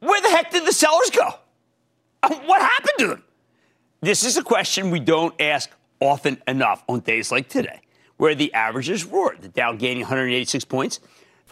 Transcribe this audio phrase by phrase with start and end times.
[0.00, 1.28] Where the heck did the sellers go?
[2.22, 3.22] Uh, What happened to them?
[4.00, 7.80] This is a question we don't ask often enough on days like today,
[8.16, 9.42] where the averages roared.
[9.42, 11.00] The Dow gaining 186 points,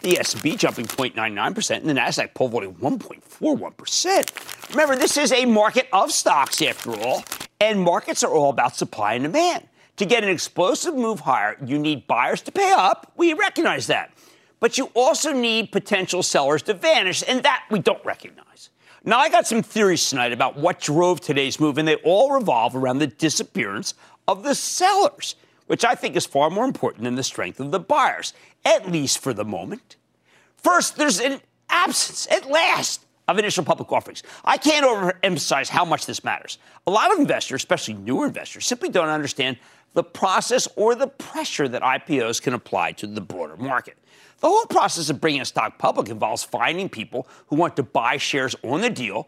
[0.01, 4.69] the S&P jumping 0.99%, and the Nasdaq pole vaulting 1.41%.
[4.71, 7.23] Remember, this is a market of stocks after all,
[7.61, 9.67] and markets are all about supply and demand.
[9.97, 13.11] To get an explosive move higher, you need buyers to pay up.
[13.17, 14.11] We recognize that.
[14.59, 18.69] But you also need potential sellers to vanish, and that we don't recognize.
[19.05, 22.75] Now, I got some theories tonight about what drove today's move, and they all revolve
[22.75, 23.93] around the disappearance
[24.27, 25.35] of the sellers,
[25.67, 28.33] which I think is far more important than the strength of the buyers,
[28.65, 29.95] at least for the moment.
[30.57, 34.23] First, there's an absence, at last, of initial public offerings.
[34.43, 36.57] I can't overemphasize how much this matters.
[36.87, 39.57] A lot of investors, especially newer investors, simply don't understand
[39.93, 43.97] the process or the pressure that IPOs can apply to the broader market.
[44.39, 48.17] The whole process of bringing a stock public involves finding people who want to buy
[48.17, 49.27] shares on the deal,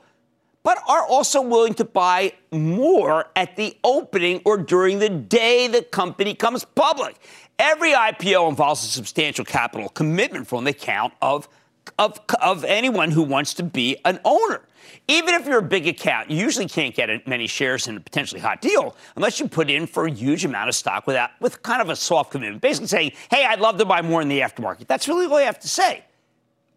[0.63, 5.81] but are also willing to buy more at the opening or during the day the
[5.81, 7.15] company comes public.
[7.59, 11.49] Every IPO involves a substantial capital commitment from the account of,
[11.97, 14.61] of, of anyone who wants to be an owner.
[15.07, 18.41] Even if you're a big account, you usually can't get many shares in a potentially
[18.41, 21.81] hot deal unless you put in for a huge amount of stock without, with kind
[21.81, 22.61] of a soft commitment.
[22.61, 24.87] Basically saying, hey, I'd love to buy more in the aftermarket.
[24.87, 26.03] That's really all you have to say.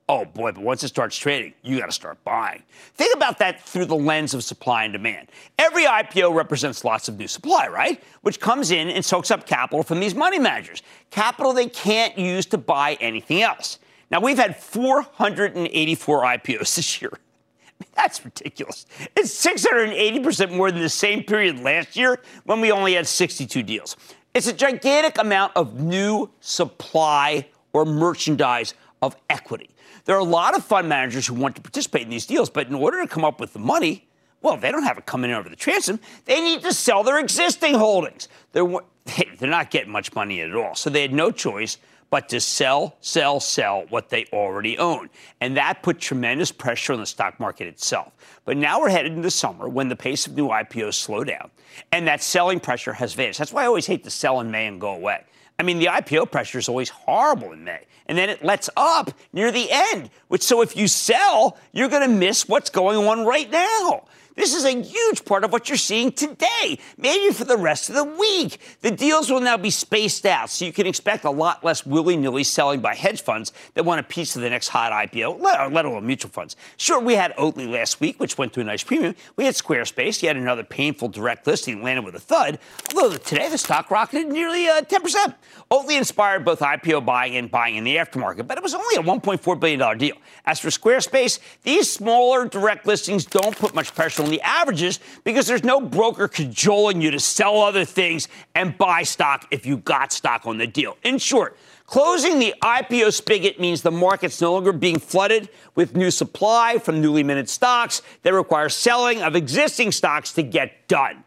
[0.06, 2.62] Oh boy, but once it starts trading, you got to start buying.
[2.94, 5.28] Think about that through the lens of supply and demand.
[5.58, 8.02] Every IPO represents lots of new supply, right?
[8.20, 10.82] Which comes in and soaks up capital from these money managers.
[11.10, 13.78] Capital they can't use to buy anything else.
[14.10, 17.12] Now, we've had 484 IPOs this year.
[17.96, 18.86] That's ridiculous.
[19.16, 23.96] It's 680% more than the same period last year when we only had 62 deals.
[24.32, 29.70] It's a gigantic amount of new supply or merchandise of equity.
[30.04, 32.68] There are a lot of fund managers who want to participate in these deals, but
[32.68, 34.08] in order to come up with the money,
[34.42, 35.98] well, they don't have it coming in over the transom.
[36.26, 38.28] They need to sell their existing holdings.
[38.52, 38.66] They're,
[39.38, 40.74] they're not getting much money at all.
[40.74, 41.78] So they had no choice
[42.14, 45.10] but to sell, sell, sell what they already own.
[45.40, 48.12] And that put tremendous pressure on the stock market itself.
[48.44, 51.50] But now we're headed into summer when the pace of new IPOs slow down,
[51.90, 53.40] and that selling pressure has vanished.
[53.40, 55.24] That's why I always hate to sell in May and go away.
[55.58, 59.10] I mean, the IPO pressure is always horrible in May, and then it lets up
[59.32, 60.08] near the end.
[60.28, 64.04] Which, so if you sell, you're going to miss what's going on right now.
[64.36, 67.94] This is a huge part of what you're seeing today, maybe for the rest of
[67.94, 68.58] the week.
[68.80, 72.16] The deals will now be spaced out, so you can expect a lot less willy
[72.16, 75.72] nilly selling by hedge funds that want a piece of the next hot IPO, let,
[75.72, 76.56] let alone mutual funds.
[76.76, 79.14] Sure, we had Oatly last week, which went to a nice premium.
[79.36, 82.58] We had Squarespace, yet another painful direct listing landed with a thud,
[82.96, 85.34] although today the stock rocketed nearly uh, 10%.
[85.70, 89.02] Oatly inspired both IPO buying and buying in the aftermarket, but it was only a
[89.02, 90.16] $1.4 billion deal.
[90.44, 95.46] As for Squarespace, these smaller direct listings don't put much pressure on the averages because
[95.46, 100.12] there's no broker cajoling you to sell other things and buy stock if you got
[100.12, 100.96] stock on the deal.
[101.04, 106.10] In short, Closing the IPO spigot means the market's no longer being flooded with new
[106.10, 111.24] supply from newly minted stocks that require selling of existing stocks to get done.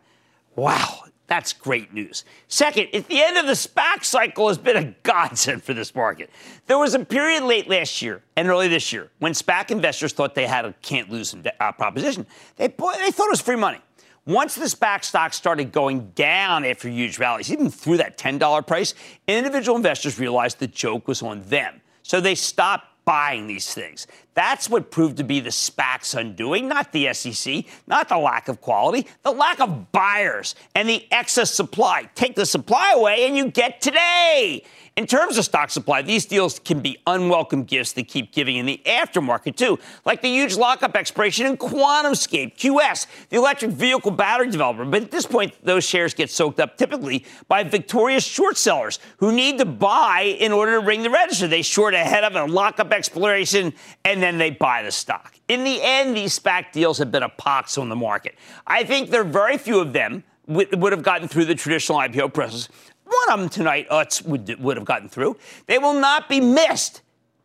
[0.56, 2.24] Wow, that's great news.
[2.48, 6.30] Second, at the end of the SPAC cycle has been a godsend for this market.
[6.68, 10.36] There was a period late last year and early this year when SPAC investors thought
[10.36, 12.26] they had a can't lose uh, proposition.
[12.56, 13.80] They, they thought it was free money.
[14.26, 18.94] Once the SPAC stock started going down after huge rallies, even through that $10 price,
[19.26, 21.80] individual investors realized the joke was on them.
[22.04, 24.06] So they stopped buying these things.
[24.34, 28.60] That's what proved to be the SPAC's undoing, not the SEC, not the lack of
[28.60, 32.10] quality, the lack of buyers and the excess supply.
[32.16, 34.66] Take the supply away and you get today.
[34.98, 38.66] In terms of stock supply, these deals can be unwelcome gifts that keep giving in
[38.66, 44.50] the aftermarket, too, like the huge lockup expiration in QuantumScape, QS, the electric vehicle battery
[44.50, 44.84] developer.
[44.86, 49.32] But at this point, those shares get soaked up typically by victorious short sellers who
[49.32, 51.48] need to buy in order to ring the register.
[51.48, 55.36] They short ahead of a lockup expiration and then they buy the stock.
[55.48, 58.34] In the end, these SPAC deals have been a pox on the market.
[58.66, 62.34] I think there are very few of them would have gotten through the traditional IPO
[62.34, 62.70] process.
[63.08, 65.38] One of them tonight, uh, Utz, would, would have gotten through.
[65.66, 67.02] They will not be missed.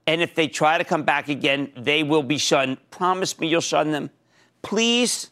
[0.07, 2.79] And if they try to come back again, they will be shunned.
[2.91, 4.11] Promise me you'll shun them.
[4.63, 5.31] Please?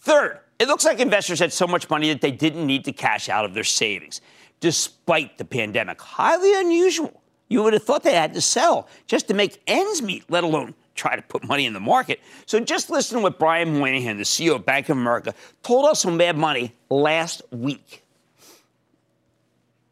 [0.00, 3.28] Third, it looks like investors had so much money that they didn't need to cash
[3.28, 4.20] out of their savings,
[4.60, 6.00] despite the pandemic.
[6.00, 7.22] Highly unusual.
[7.48, 10.74] You would have thought they had to sell just to make ends meet, let alone
[10.94, 12.20] try to put money in the market.
[12.46, 16.04] So just listen to what Brian Moynihan, the CEO of Bank of America, told us
[16.04, 18.02] on Mad Money last week.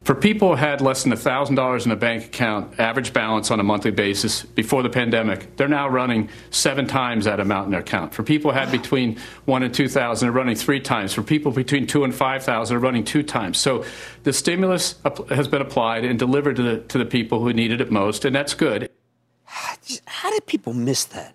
[0.05, 3.63] For people who had less than $1,000 in a bank account, average balance on a
[3.63, 8.13] monthly basis before the pandemic, they're now running seven times that amount in their account.
[8.13, 11.15] For people who had between one and 2,000, they're running three times.
[11.15, 13.57] For people between two and 5,000, they're running two times.
[13.57, 13.83] So
[14.25, 14.97] the stimulus
[15.31, 18.37] has been applied and delivered to the, to the people who needed it most, and
[18.37, 18.91] that's good.
[19.47, 21.35] How did people miss that?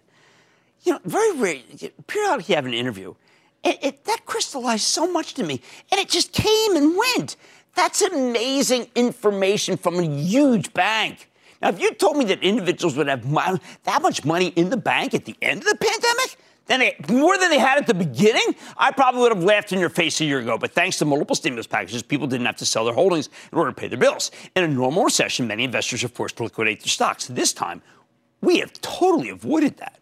[0.84, 1.58] You know, very rare,
[2.06, 3.16] periodically have an interview.
[3.64, 5.60] It, it, that crystallized so much to me,
[5.92, 7.36] and it just came and went.
[7.80, 11.30] That's amazing information from a huge bank.
[11.62, 13.24] Now, if you told me that individuals would have
[13.84, 16.36] that much money in the bank at the end of the pandemic,
[16.66, 19.80] then they, more than they had at the beginning, I probably would have laughed in
[19.80, 20.58] your face a year ago.
[20.58, 23.72] But thanks to multiple stimulus packages, people didn't have to sell their holdings in order
[23.72, 24.30] to pay their bills.
[24.58, 27.28] In a normal recession, many investors are forced to liquidate their stocks.
[27.28, 27.82] This time,
[28.42, 30.02] we have totally avoided that.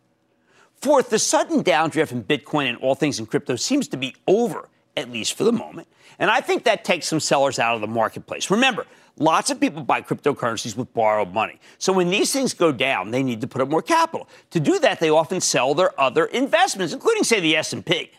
[0.81, 4.67] Fourth, the sudden downdraft in Bitcoin and all things in crypto seems to be over,
[4.95, 5.87] at least for the moment.
[6.19, 8.49] And I think that takes some sellers out of the marketplace.
[8.49, 8.85] Remember,
[9.17, 11.59] lots of people buy cryptocurrencies with borrowed money.
[11.77, 14.27] So when these things go down, they need to put up more capital.
[14.51, 18.11] To do that, they often sell their other investments, including say the S&P.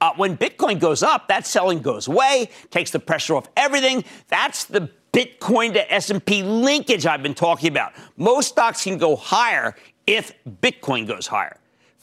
[0.00, 4.02] Uh, when Bitcoin goes up, that selling goes away, takes the pressure off everything.
[4.28, 7.92] That's the Bitcoin to S&P linkage I've been talking about.
[8.16, 9.74] Most stocks can go higher
[10.06, 10.32] if
[10.62, 11.59] Bitcoin goes higher.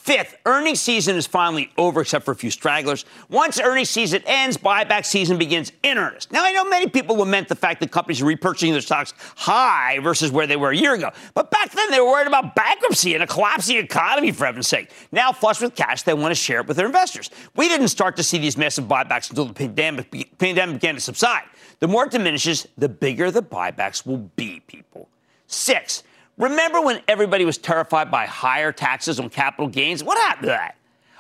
[0.07, 3.03] Fifth, earnings season is finally over, except for a few stragglers.
[3.27, 6.31] Once earnings season ends, buyback season begins in earnest.
[6.31, 9.99] Now, I know many people lament the fact that companies are repurchasing their stocks high
[9.99, 11.11] versus where they were a year ago.
[11.33, 14.91] But back then, they were worried about bankruptcy and a collapsing economy, for heaven's sake.
[15.11, 17.29] Now, flush with cash, they want to share it with their investors.
[17.57, 21.43] We didn't start to see these massive buybacks until the pandemic, pandemic began to subside.
[21.81, 25.09] The more it diminishes, the bigger the buybacks will be, people.
[25.47, 26.03] Six,
[26.37, 30.03] Remember when everybody was terrified by higher taxes on capital gains?
[30.03, 30.75] What happened to that?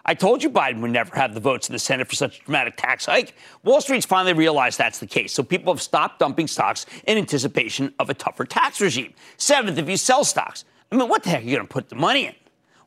[0.05, 2.43] I told you Biden would never have the votes in the Senate for such a
[2.43, 3.35] dramatic tax hike.
[3.63, 7.93] Wall Street's finally realized that's the case, so people have stopped dumping stocks in anticipation
[7.99, 9.13] of a tougher tax regime.
[9.37, 11.89] Seventh, if you sell stocks, I mean, what the heck are you going to put
[11.89, 12.35] the money in?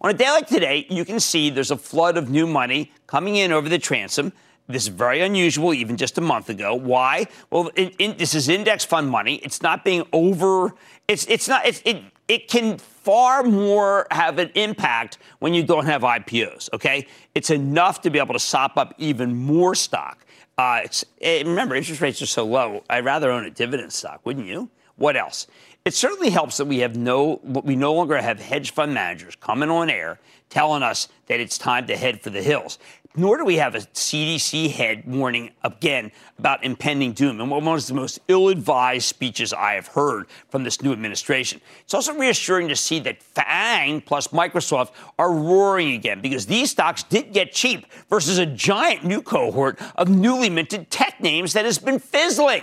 [0.01, 3.37] On a day like today, you can see there's a flood of new money coming
[3.37, 4.33] in over the transom.
[4.67, 6.75] This is very unusual, even just a month ago.
[6.75, 7.27] Why?
[7.51, 9.37] Well, in, in, this is index fund money.
[9.37, 10.75] It's not being over.
[11.09, 11.67] It's it's not.
[11.67, 16.73] It's, it it can far more have an impact when you don't have IPOs.
[16.73, 20.25] Okay, it's enough to be able to sop up even more stock.
[20.57, 20.83] Uh,
[21.19, 22.85] it, remember, interest rates are so low.
[22.89, 24.71] I'd rather own a dividend stock, wouldn't you?
[24.95, 25.49] What else?
[25.85, 29.69] It certainly helps that we have no, we no longer have hedge fund managers coming
[29.69, 32.79] on air telling us that it's time to head for the hills
[33.17, 37.41] nor do we have a CDC head warning again about impending doom.
[37.41, 41.61] And one of the most ill advised speeches I have heard from this new administration.
[41.83, 47.03] It's also reassuring to see that FANG plus Microsoft are roaring again because these stocks
[47.03, 51.79] did get cheap versus a giant new cohort of newly minted tech names that has
[51.79, 52.63] been fizzling.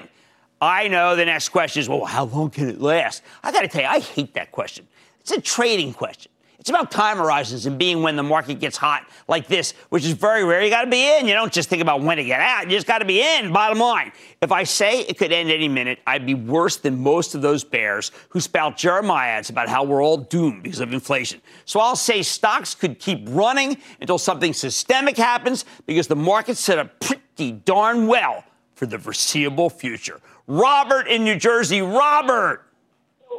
[0.62, 3.22] I know the next question is, well, how long can it last?
[3.44, 4.88] I got to tell you, I hate that question.
[5.20, 6.32] It's a trading question.
[6.60, 10.14] It's about time horizons and being when the market gets hot like this, which is
[10.14, 10.64] very rare.
[10.64, 11.28] You got to be in.
[11.28, 12.64] You don't just think about when to get out.
[12.64, 13.54] You just got to be in.
[13.54, 14.12] Bottom line.
[14.42, 17.64] If I say it could end any minute, I'd be worse than most of those
[17.64, 21.42] bears who spout Jeremiads about how we're all doomed because of inflation.
[21.66, 26.80] So I'll say stocks could keep running until something systemic happens because the market's set
[26.80, 30.20] up pretty darn well for the foreseeable future.
[30.48, 31.82] Robert in New Jersey.
[31.82, 32.67] Robert.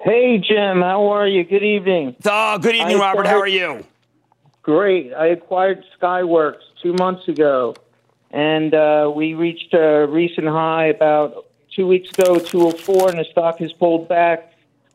[0.04, 0.80] Hey, Jim.
[0.80, 1.42] How are you?
[1.42, 2.14] Good evening.
[2.24, 3.26] Oh, good evening, Robert.
[3.26, 3.84] How are you?
[4.62, 5.12] Great.
[5.12, 7.74] I acquired Skyworks two months ago,
[8.30, 13.58] and uh, we reached a recent high about two weeks ago, 204, and the stock
[13.58, 14.52] has pulled back.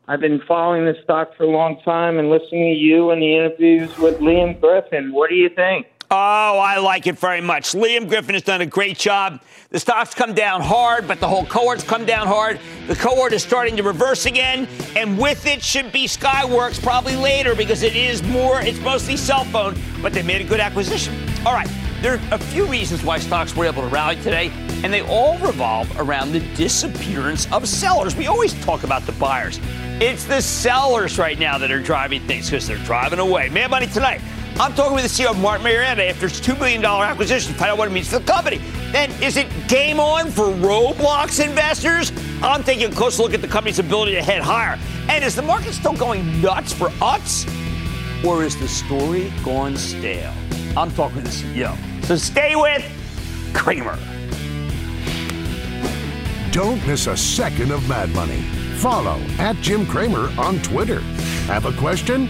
[0.08, 3.36] I've been following the stock for a long time and listening to you and the
[3.36, 5.12] interviews with Liam Griffin.
[5.12, 5.88] What do you think?
[6.16, 7.72] Oh, I like it very much.
[7.72, 9.42] Liam Griffin has done a great job.
[9.72, 12.60] The stocks come down hard, but the whole cohort's come down hard.
[12.86, 17.56] The cohort is starting to reverse again, and with it should be Skyworks probably later
[17.56, 21.16] because it is more, it's mostly cell phone, but they made a good acquisition.
[21.48, 21.70] All right,
[22.04, 24.52] there are a few reasons why stocks were able to rally today,
[24.84, 28.16] and they all revolve around the disappearance of sellers.
[28.16, 29.60] We always talk about the buyers.
[30.00, 33.50] It's the sellers right now that are driving things because they're driving away.
[33.50, 34.22] Mad Money tonight.
[34.60, 37.72] I'm talking with the CEO of Martin Marietta after its $2 billion acquisition to find
[37.72, 38.58] out what it means for the company.
[38.92, 42.12] Then, is it game on for Roblox investors?
[42.44, 44.80] I'm taking a close look at the company's ability to head higher.
[45.10, 47.48] And is the market still going nuts for Utz?
[48.24, 50.34] Or is the story gone stale?
[50.78, 51.76] I'm talking to the CEO.
[52.06, 52.86] So stay with
[53.56, 53.98] Cramer.
[56.52, 58.42] Don't miss a second of Mad Money.
[58.78, 61.00] Follow at Jim Cramer on Twitter.
[61.48, 62.30] Have a question?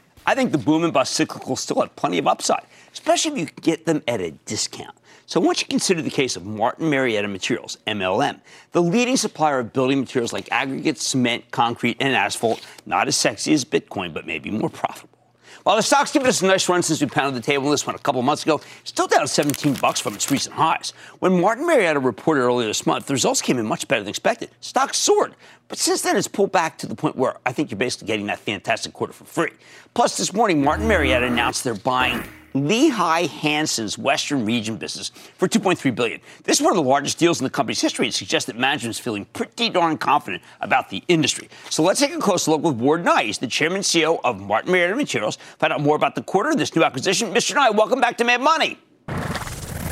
[0.31, 3.53] I think the boom and bust cyclical still have plenty of upside, especially if you
[3.61, 4.95] get them at a discount.
[5.25, 8.39] So once you consider the case of Martin Marietta Materials, MLM,
[8.71, 13.51] the leading supplier of building materials like aggregate, cement, concrete, and asphalt, not as sexy
[13.51, 15.20] as Bitcoin, but maybe more profitable.
[15.63, 17.85] While the stock's given us a nice run since we pounded the table on this
[17.85, 20.91] one a couple months ago, still down 17 bucks from its recent highs.
[21.19, 24.49] When Martin Marietta reported earlier this month, the results came in much better than expected.
[24.59, 25.35] Stock soared,
[25.67, 28.25] but since then it's pulled back to the point where I think you're basically getting
[28.25, 29.51] that fantastic quarter for free.
[29.93, 35.93] Plus, this morning, Martin Marietta announced they're buying Lehigh Hanson's Western Region business for 2.3
[35.95, 36.19] billion.
[36.43, 38.95] This is one of the largest deals in the company's history and suggests that management
[38.95, 41.49] is feeling pretty darn confident about the industry.
[41.69, 44.39] So let's take a closer look with Ward Nye, He's the chairman and CEO of
[44.39, 45.37] Martin Marietta Materials.
[45.59, 47.33] Find out more about the quarter, this new acquisition.
[47.33, 47.55] Mr.
[47.55, 48.77] Nye, welcome back to Mad Money.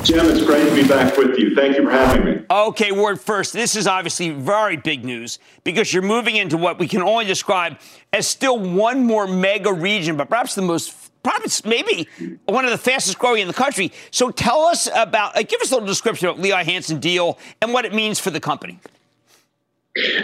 [0.04, 1.54] Jim, it's great to be back with you.
[1.54, 2.46] Thank you for having me.
[2.50, 6.88] Okay, Ward, first, this is obviously very big news because you're moving into what we
[6.88, 7.78] can only describe
[8.12, 12.08] as still one more mega region, but perhaps the most probably maybe
[12.46, 13.92] one of the fastest growing in the country.
[14.12, 17.74] So tell us about, uh, give us a little description of Lehigh Hanson deal and
[17.74, 18.80] what it means for the company.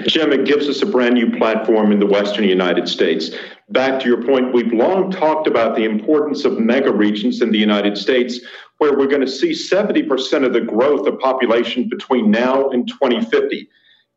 [0.06, 3.32] Jim, it gives us a brand new platform in the Western United States.
[3.70, 7.58] Back to your point, we've long talked about the importance of mega regions in the
[7.58, 8.40] United States,
[8.78, 13.68] where we're going to see 70% of the growth of population between now and 2050.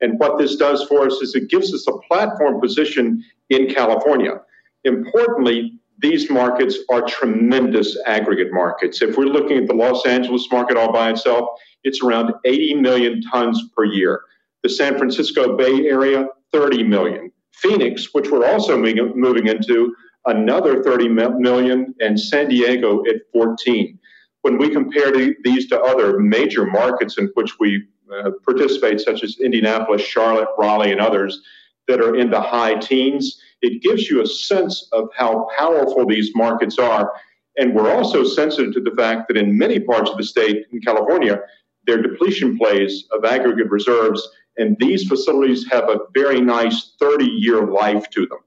[0.01, 4.41] And what this does for us is it gives us a platform position in California.
[4.85, 9.03] Importantly, these markets are tremendous aggregate markets.
[9.03, 11.49] If we're looking at the Los Angeles market all by itself,
[11.83, 14.23] it's around 80 million tons per year.
[14.63, 17.33] The San Francisco Bay Area, 30 million.
[17.53, 19.95] Phoenix, which we're also moving into,
[20.27, 23.99] another 30 million, and San Diego at 14.
[24.43, 25.11] When we compare
[25.43, 30.93] these to other major markets in which we uh, participate, such as Indianapolis, Charlotte, Raleigh,
[30.93, 31.41] and others,
[31.89, 36.31] that are in the high teens, it gives you a sense of how powerful these
[36.35, 37.13] markets are.
[37.57, 40.81] And we're also sensitive to the fact that in many parts of the state, in
[40.81, 41.41] California,
[41.87, 47.25] there are depletion plays of aggregate reserves, and these facilities have a very nice 30
[47.25, 48.39] year life to them.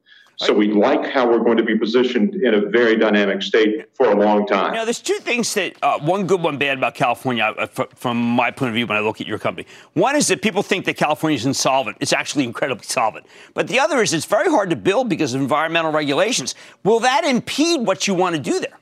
[0.42, 4.08] So we like how we're going to be positioned in a very dynamic state for
[4.08, 4.74] a long time.
[4.74, 8.50] Now, there's two things that uh, one good, one bad about California uh, from my
[8.50, 9.68] point of view when I look at your company.
[9.94, 11.98] One is that people think that California is insolvent.
[12.00, 13.28] It's actually incredibly solvent.
[13.54, 16.56] But the other is it's very hard to build because of environmental regulations.
[16.84, 18.81] Will that impede what you want to do there?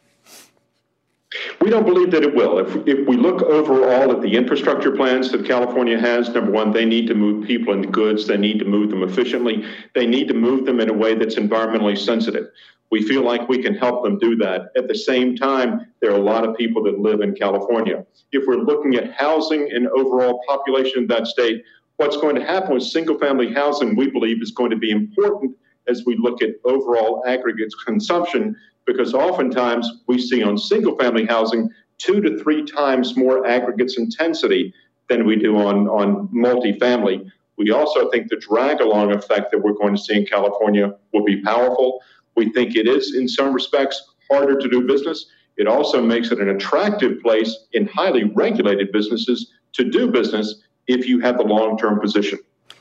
[1.62, 2.58] We don't believe that it will.
[2.58, 6.86] If, if we look overall at the infrastructure plans that California has, number one, they
[6.86, 8.26] need to move people and goods.
[8.26, 9.64] They need to move them efficiently.
[9.94, 12.48] They need to move them in a way that's environmentally sensitive.
[12.90, 14.72] We feel like we can help them do that.
[14.76, 18.04] At the same time, there are a lot of people that live in California.
[18.32, 21.64] If we're looking at housing and overall population in that state,
[21.98, 25.56] what's going to happen with single family housing, we believe, is going to be important
[25.88, 28.56] as we look at overall aggregates consumption
[28.92, 31.70] because oftentimes we see on single family housing
[32.00, 34.74] two to three times more aggregates intensity
[35.10, 37.30] than we do on, on multifamily.
[37.58, 41.24] We also think the drag along effect that we're going to see in California will
[41.24, 42.02] be powerful.
[42.36, 45.26] We think it is, in some respects, harder to do business.
[45.58, 51.08] It also makes it an attractive place in highly regulated businesses to do business if
[51.08, 52.40] you have the long term position.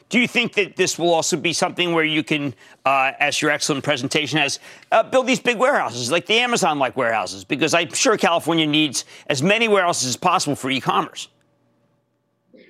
[0.08, 2.54] Do you think that this will also be something where you can,
[2.86, 4.58] uh, as your excellent presentation has,
[4.90, 7.44] uh, build these big warehouses like the Amazon like warehouses?
[7.44, 11.28] Because I'm sure California needs as many warehouses as possible for e commerce.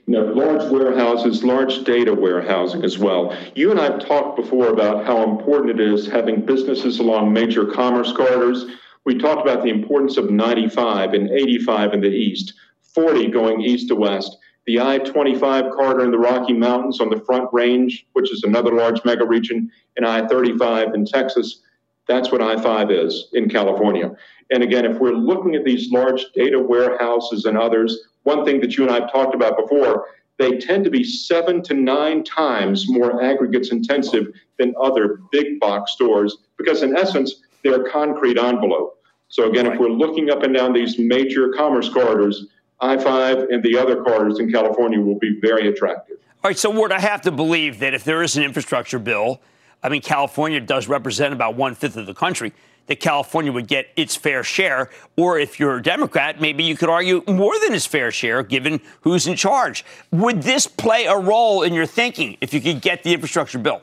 [0.07, 3.37] You large warehouses, large data warehousing as well.
[3.55, 7.67] You and I have talked before about how important it is having businesses along major
[7.67, 8.65] commerce corridors.
[9.05, 12.55] We talked about the importance of 95 and 85 in the east,
[12.95, 14.39] 40 going east to west
[14.69, 19.03] the I-25 corridor in the Rocky Mountains on the Front Range, which is another large
[19.03, 21.63] mega region, and I-35 in Texas.
[22.07, 24.15] That's what I-5 is in California.
[24.51, 28.77] And again, if we're looking at these large data warehouses and others, one thing that
[28.77, 32.91] you and I have talked about before, they tend to be seven to nine times
[32.91, 34.27] more aggregates intensive
[34.59, 39.03] than other big box stores because, in essence, they're concrete envelope.
[39.29, 42.47] So again, if we're looking up and down these major commerce corridors,
[42.81, 46.19] I 5 and the other corridors in California will be very attractive.
[46.45, 49.41] All right, so Ward, I have to believe that if there is an infrastructure bill,
[49.83, 52.53] I mean, California does represent about one fifth of the country,
[52.87, 54.91] that California would get its fair share.
[55.17, 58.81] Or if you're a Democrat, maybe you could argue more than its fair share, given
[59.03, 59.85] who's in charge.
[60.11, 63.83] Would this play a role in your thinking if you could get the infrastructure bill?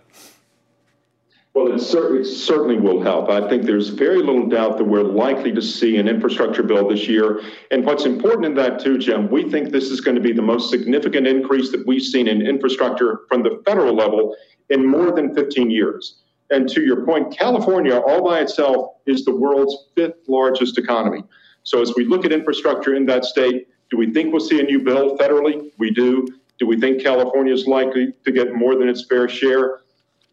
[1.55, 3.29] Well, it, cer- it, certainly will help.
[3.29, 7.07] I think there's very little doubt that we're likely to see an infrastructure bill this
[7.07, 7.41] year.
[7.71, 10.41] And what's important in that, too, Jim, we think this is going to be the
[10.41, 14.35] most significant increase that we've seen in infrastructure from the federal level
[14.69, 16.17] in more than 15 years.
[16.49, 21.23] And to your point, California all by itself is the world's fifth largest economy.
[21.63, 24.63] So as we look at infrastructure in that state, do we think we'll see a
[24.63, 25.71] new bill federally?
[25.77, 26.27] We do.
[26.59, 29.79] Do we think California is likely to get more than its fair share?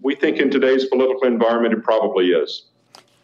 [0.02, 2.64] We think in today's political environment it probably is.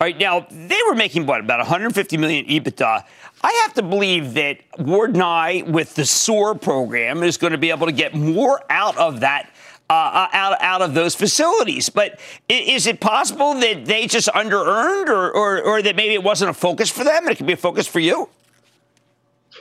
[0.01, 3.05] All right, now they were making what about 150 million EBITDA.
[3.43, 7.71] I have to believe that Ward Nye with the SOAR program is going to be
[7.71, 9.51] able to get more out of that.
[9.91, 12.21] Uh, uh out out of those facilities, but
[12.51, 16.51] is it possible that they just under earned, or, or or that maybe it wasn't
[16.51, 18.29] a focus for them, and it could be a focus for you?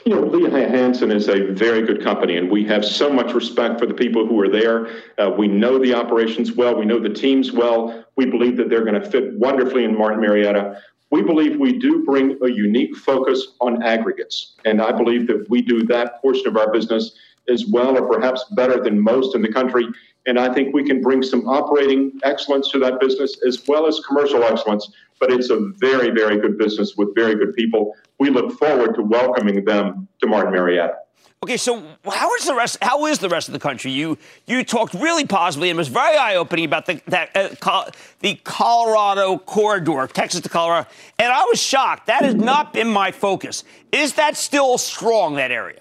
[0.04, 3.78] You know, Lehigh Hanson is a very good company, and we have so much respect
[3.78, 4.88] for the people who are there.
[5.18, 8.04] Uh, we know the operations well, we know the teams well.
[8.16, 10.80] We believe that they're going to fit wonderfully in Martin Marietta.
[11.10, 15.62] We believe we do bring a unique focus on aggregates, and I believe that we
[15.62, 17.16] do that portion of our business
[17.48, 19.86] as well, or perhaps better than most in the country.
[20.28, 23.98] And I think we can bring some operating excellence to that business as well as
[24.06, 24.90] commercial excellence.
[25.18, 27.96] But it's a very, very good business with very good people.
[28.18, 30.96] We look forward to welcoming them to Martin Marietta.
[31.42, 32.76] Okay, so how is the rest?
[32.82, 33.90] How is the rest of the country?
[33.90, 38.34] You you talked really positively and was very eye opening about the that uh, the
[38.42, 42.08] Colorado corridor, Texas to Colorado, and I was shocked.
[42.08, 43.62] That has not been my focus.
[43.92, 45.36] Is that still strong?
[45.36, 45.80] That area?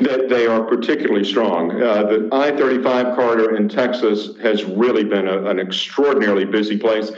[0.00, 1.70] That they are particularly strong.
[1.82, 7.10] Uh, the I 35 corridor in Texas has really been a, an extraordinarily busy place.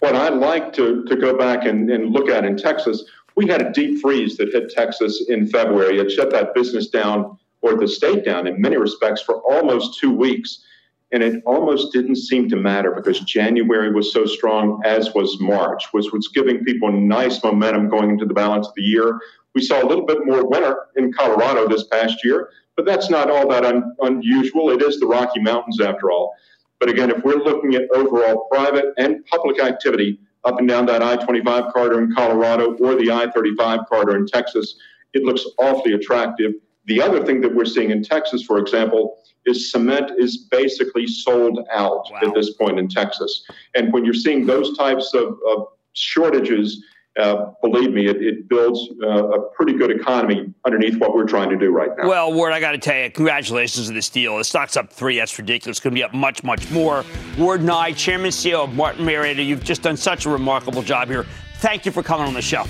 [0.00, 3.04] What I'd like to, to go back and, and look at in Texas,
[3.36, 5.98] we had a deep freeze that hit Texas in February.
[5.98, 10.12] It shut that business down or the state down in many respects for almost two
[10.12, 10.64] weeks.
[11.10, 15.84] And it almost didn't seem to matter because January was so strong, as was March,
[15.92, 19.18] which was giving people nice momentum going into the balance of the year.
[19.54, 23.30] We saw a little bit more winter in Colorado this past year, but that's not
[23.30, 24.70] all that un- unusual.
[24.70, 26.34] It is the Rocky Mountains after all.
[26.78, 31.02] But again, if we're looking at overall private and public activity up and down that
[31.02, 34.76] I 25 corridor in Colorado or the I 35 corridor in Texas,
[35.12, 36.52] it looks awfully attractive.
[36.86, 41.60] The other thing that we're seeing in Texas, for example, is cement is basically sold
[41.72, 42.20] out wow.
[42.22, 43.44] at this point in Texas.
[43.74, 46.84] And when you're seeing those types of, of shortages,
[47.18, 51.50] uh, believe me, it, it builds uh, a pretty good economy underneath what we're trying
[51.50, 52.08] to do right now.
[52.08, 54.38] Well, Ward, I got to tell you, congratulations on this deal.
[54.38, 55.18] The stock's up three.
[55.18, 55.78] That's ridiculous.
[55.78, 57.04] It's going to be up much, much more.
[57.36, 61.26] Ward Nye, Chairman CEO of Martin Marietta, you've just done such a remarkable job here.
[61.56, 62.64] Thank you for coming on the show.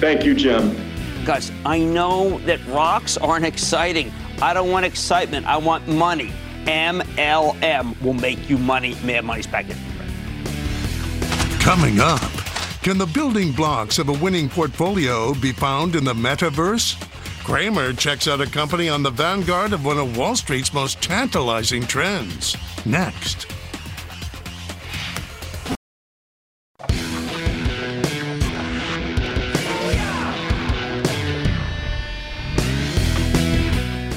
[0.00, 0.76] Thank you, Jim.
[1.24, 4.12] Guys, I know that rocks aren't exciting.
[4.40, 5.46] I don't want excitement.
[5.46, 6.32] I want money.
[6.64, 8.96] MLM will make you money.
[9.04, 9.76] Mad Money's back in.
[11.60, 12.41] Coming up.
[12.82, 17.00] Can the building blocks of a winning portfolio be found in the metaverse?
[17.44, 21.86] Cramer checks out a company on the vanguard of one of Wall Street's most tantalizing
[21.86, 22.56] trends.
[22.84, 23.46] Next.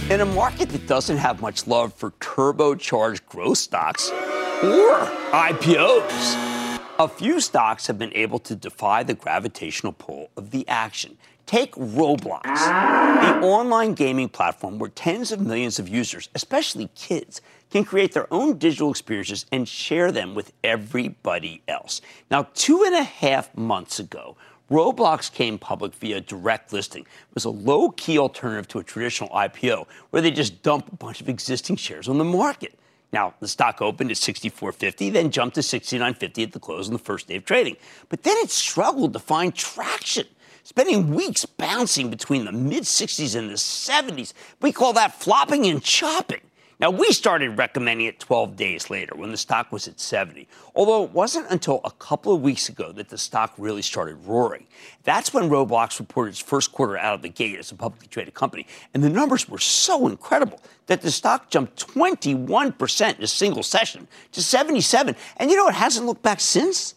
[0.09, 6.54] In a market that doesn't have much love for turbocharged growth stocks or IPOs,
[6.97, 11.17] a few stocks have been able to defy the gravitational pull of the action.
[11.45, 17.83] Take Roblox, the online gaming platform where tens of millions of users, especially kids, can
[17.83, 22.01] create their own digital experiences and share them with everybody else.
[22.31, 24.37] Now, two and a half months ago,
[24.71, 27.03] Roblox came public via direct listing.
[27.03, 30.95] It was a low key alternative to a traditional IPO where they just dump a
[30.95, 32.73] bunch of existing shares on the market.
[33.15, 36.99] Now, the stock opened at 64.50, then jumped to 69.50 at the close on the
[36.99, 37.77] first day of trading.
[38.09, 40.27] But then it struggled to find traction,
[40.63, 44.33] spending weeks bouncing between the mid 60s and the 70s.
[44.61, 46.41] We call that flopping and chopping.
[46.77, 51.05] Now, we started recommending it 12 days later when the stock was at 70, although
[51.05, 54.67] it wasn't until a couple of weeks ago that the stock really started roaring.
[55.03, 58.33] That's when Roblox reported its first quarter out of the gate as a publicly traded
[58.33, 63.63] company, and the numbers were so incredible that the stock jumped 21% in a single
[63.63, 65.15] session to 77.
[65.37, 66.95] And you know, it hasn't looked back since.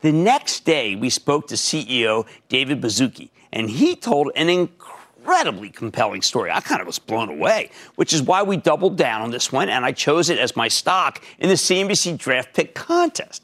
[0.00, 4.77] The next day, we spoke to CEO David Baszucki, and he told an incredible
[5.28, 6.50] incredibly compelling story.
[6.50, 9.68] I kind of was blown away, which is why we doubled down on this one,
[9.68, 13.42] and I chose it as my stock in the CNBC draft pick contest.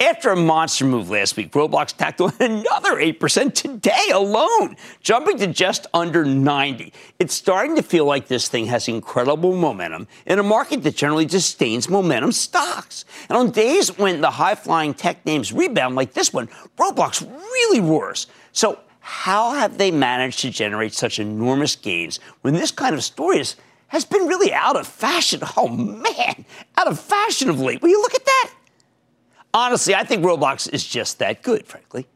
[0.00, 5.46] After a monster move last week, Roblox tacked on another 8% today alone, jumping to
[5.46, 6.92] just under 90.
[7.20, 11.26] It's starting to feel like this thing has incredible momentum in a market that generally
[11.26, 13.04] disdains momentum stocks.
[13.28, 17.78] And on days when the high flying tech names rebound like this one, Roblox really
[17.78, 18.26] roars.
[18.50, 23.38] So, how have they managed to generate such enormous gains when this kind of story
[23.38, 23.54] is,
[23.88, 25.42] has been really out of fashion?
[25.58, 26.46] Oh man,
[26.78, 27.82] out of fashion of late.
[27.82, 28.54] Will you look at that?
[29.52, 32.06] Honestly, I think Roblox is just that good, frankly.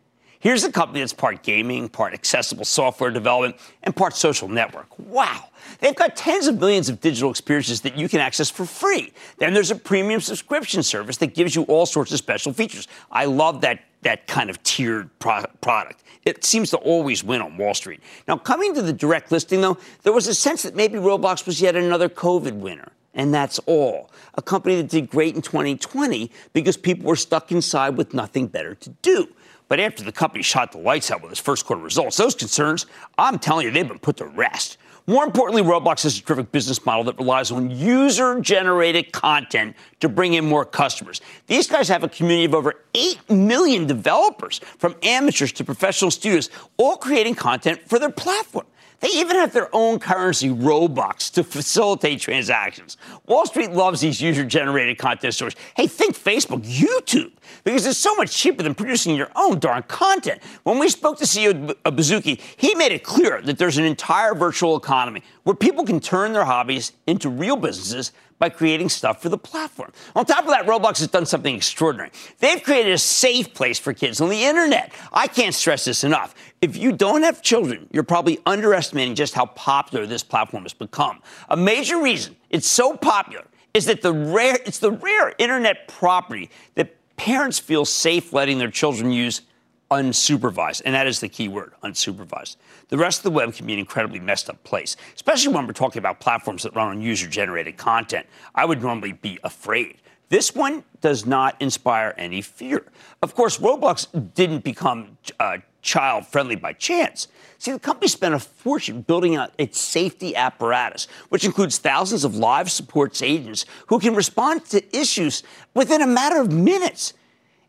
[0.40, 4.98] Here's a company that's part gaming, part accessible software development, and part social network.
[4.98, 5.50] Wow.
[5.80, 9.12] They've got tens of millions of digital experiences that you can access for free.
[9.36, 12.88] Then there's a premium subscription service that gives you all sorts of special features.
[13.10, 16.02] I love that, that kind of tiered pro- product.
[16.24, 18.00] It seems to always win on Wall Street.
[18.26, 21.60] Now, coming to the direct listing, though, there was a sense that maybe Roblox was
[21.60, 24.10] yet another COVID winner and that's all.
[24.36, 28.74] A company that did great in 2020 because people were stuck inside with nothing better
[28.76, 29.28] to do.
[29.68, 32.86] But after the company shot the lights out with its first quarter results, those concerns,
[33.18, 34.78] I'm telling you, they've been put to rest.
[35.08, 40.08] More importantly, Roblox has a terrific business model that relies on user generated content to
[40.10, 41.22] bring in more customers.
[41.46, 46.50] These guys have a community of over 8 million developers, from amateurs to professional studios,
[46.76, 48.66] all creating content for their platform.
[49.00, 52.96] They even have their own currency, Robux, to facilitate transactions.
[53.26, 55.54] Wall Street loves these user generated content stores.
[55.76, 57.30] Hey, think Facebook, YouTube,
[57.62, 60.42] because it's so much cheaper than producing your own darn content.
[60.64, 64.34] When we spoke to CEO of Baszucki, he made it clear that there's an entire
[64.34, 69.28] virtual economy where people can turn their hobbies into real businesses by creating stuff for
[69.28, 69.92] the platform.
[70.14, 72.10] On top of that, Roblox has done something extraordinary.
[72.38, 74.92] They've created a safe place for kids on the internet.
[75.12, 76.34] I can't stress this enough.
[76.60, 81.20] If you don't have children, you're probably underestimating just how popular this platform has become.
[81.48, 86.50] A major reason it's so popular is that the rare it's the rare internet property
[86.74, 89.42] that parents feel safe letting their children use
[89.90, 90.82] unsupervised.
[90.84, 92.56] And that is the key word, unsupervised.
[92.88, 95.72] The rest of the web can be an incredibly messed up place, especially when we're
[95.72, 98.26] talking about platforms that run on user generated content.
[98.54, 99.98] I would normally be afraid.
[100.28, 102.84] This one does not inspire any fear.
[103.22, 107.28] Of course, Roblox didn't become uh, child friendly by chance.
[107.56, 112.36] See, the company spent a fortune building out its safety apparatus, which includes thousands of
[112.36, 115.42] live supports agents who can respond to issues
[115.74, 117.14] within a matter of minutes.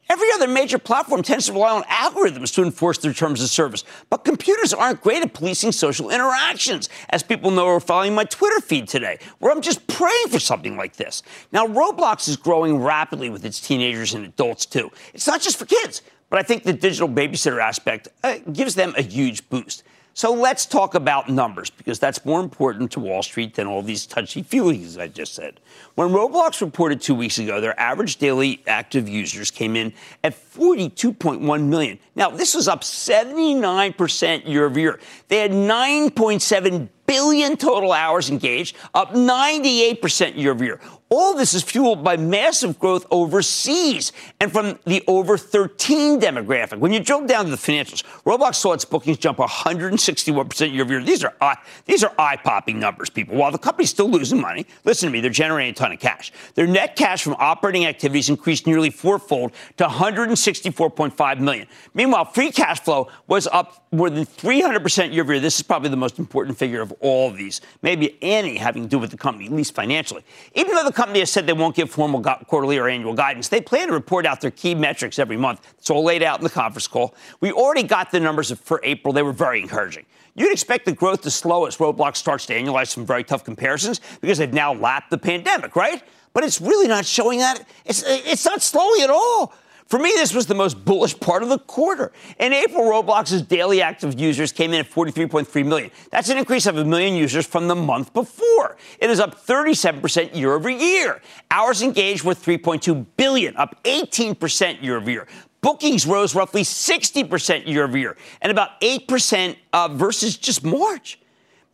[0.10, 3.84] Every other major platform tends to rely on algorithms to enforce their terms of service.
[4.10, 8.60] But computers aren't great at policing social interactions, as people know are following my Twitter
[8.60, 11.22] feed today, where I'm just praying for something like this.
[11.52, 14.92] Now, Roblox is growing rapidly with its teenagers and adults, too.
[15.14, 18.96] It's not just for kids, but I think the digital babysitter aspect uh, gives them
[18.98, 19.84] a huge boost.
[20.14, 24.06] So let's talk about numbers because that's more important to Wall Street than all these
[24.06, 25.60] touchy feelings I just said.
[25.96, 29.94] When Roblox reported two weeks ago, their average daily active users came in
[30.24, 32.00] at 42.1 million.
[32.16, 35.00] Now, this was up 79% year over year.
[35.30, 40.80] They had 9.7 billion total hours engaged, up 98% year over year.
[41.12, 46.78] All this is fueled by massive growth overseas and from the over 13 demographic.
[46.78, 50.94] When you drill down to the financials, Roblox saw its bookings jump 161% year over
[50.94, 51.04] year.
[51.04, 51.56] These are uh,
[51.88, 53.36] these are eye-popping numbers, people.
[53.36, 56.32] While the company's still losing money, listen to me, they're generating a ton of cash.
[56.54, 61.66] Their net cash from operating activities increased nearly fourfold to 164.5 million.
[61.96, 65.42] Meanwhile, free cash flow was up more than 300% year over year.
[65.42, 68.90] This is probably the most important figure of all of these, maybe any having to
[68.90, 70.24] do with the company, at least financially.
[70.54, 73.62] Even though the company has said they won't give formal quarterly or annual guidance, they
[73.62, 75.74] plan to report out their key metrics every month.
[75.78, 77.16] It's all laid out in the conference call.
[77.40, 79.14] We already got the numbers for April.
[79.14, 80.06] They were very encouraging.
[80.36, 84.02] You'd expect the growth to slow as Roblox starts to annualize some very tough comparisons
[84.20, 86.04] because they've now lapped the pandemic, right?
[86.34, 87.66] But it's really not showing that.
[87.86, 89.54] It's, it's not slowing at all.
[89.90, 92.12] For me, this was the most bullish part of the quarter.
[92.40, 95.90] In April, Roblox's daily active users came in at 43.3 million.
[96.12, 98.78] That's an increase of a million users from the month before.
[99.00, 101.24] It is up 37% year over year.
[101.50, 105.28] Hours engaged were 3.2 billion, up 18% year over year.
[105.62, 111.20] Bookings rose roughly 60% year over year, and about 8% uh, versus just March.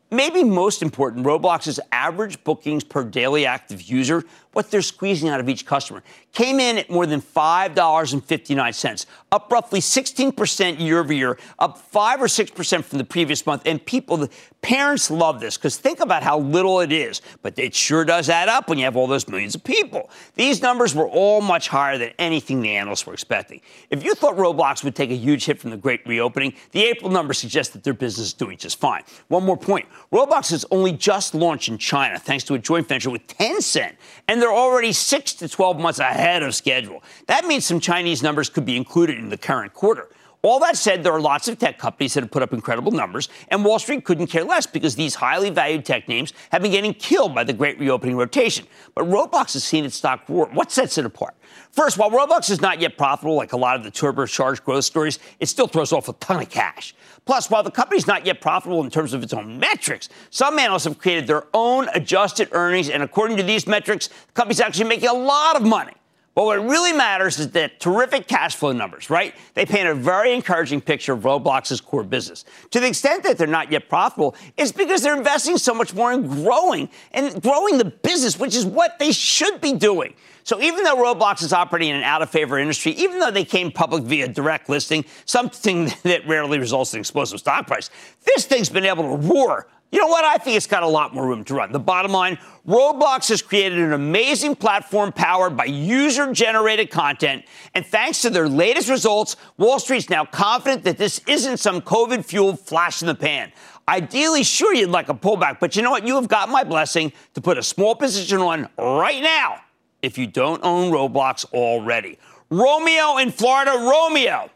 [0.10, 4.24] maybe most important, Roblox's average bookings per daily active user,
[4.56, 9.82] what they're squeezing out of each customer, came in at more than $5.59, up roughly
[9.82, 13.64] 16% year over year, up 5 or 6% from the previous month.
[13.66, 14.30] And people, the
[14.62, 18.48] parents love this because think about how little it is, but it sure does add
[18.48, 20.10] up when you have all those millions of people.
[20.36, 23.60] These numbers were all much higher than anything the analysts were expecting.
[23.90, 27.12] If you thought Roblox would take a huge hit from the great reopening, the April
[27.12, 29.04] numbers suggest that their business is doing just fine.
[29.28, 33.10] One more point Roblox has only just launched in China thanks to a joint venture
[33.10, 33.96] with Tencent,
[34.28, 37.02] and they're already 6 to 12 months ahead of schedule.
[37.26, 40.08] That means some Chinese numbers could be included in the current quarter.
[40.46, 43.30] All that said, there are lots of tech companies that have put up incredible numbers,
[43.48, 46.94] and Wall Street couldn't care less because these highly valued tech names have been getting
[46.94, 48.68] killed by the great reopening rotation.
[48.94, 50.48] But Roblox has seen its stock roar.
[50.54, 51.34] What sets it apart?
[51.72, 55.18] First, while Roblox is not yet profitable like a lot of the turbocharged growth stories,
[55.40, 56.94] it still throws off a ton of cash.
[57.26, 60.84] Plus, while the company's not yet profitable in terms of its own metrics, some analysts
[60.84, 65.10] have created their own adjusted earnings, and according to these metrics, the company's actually making
[65.10, 65.94] a lot of money.
[66.36, 69.34] But what really matters is the terrific cash flow numbers, right?
[69.54, 72.44] They paint a very encouraging picture of Roblox's core business.
[72.72, 76.12] To the extent that they're not yet profitable, it's because they're investing so much more
[76.12, 80.14] in growing and growing the business, which is what they should be doing.
[80.44, 83.46] So even though Roblox is operating in an out of favor industry, even though they
[83.46, 87.90] came public via direct listing, something that rarely results in explosive stock price,
[88.26, 90.26] this thing's been able to roar you know what?
[90.26, 91.72] I think it's got a lot more room to run.
[91.72, 97.46] The bottom line Roblox has created an amazing platform powered by user generated content.
[97.74, 102.26] And thanks to their latest results, Wall Street's now confident that this isn't some COVID
[102.26, 103.52] fueled flash in the pan.
[103.88, 106.08] Ideally, sure, you'd like a pullback, but you know what?
[106.08, 109.62] You have got my blessing to put a small position on right now
[110.02, 112.18] if you don't own Roblox already.
[112.50, 114.50] Romeo in Florida, Romeo.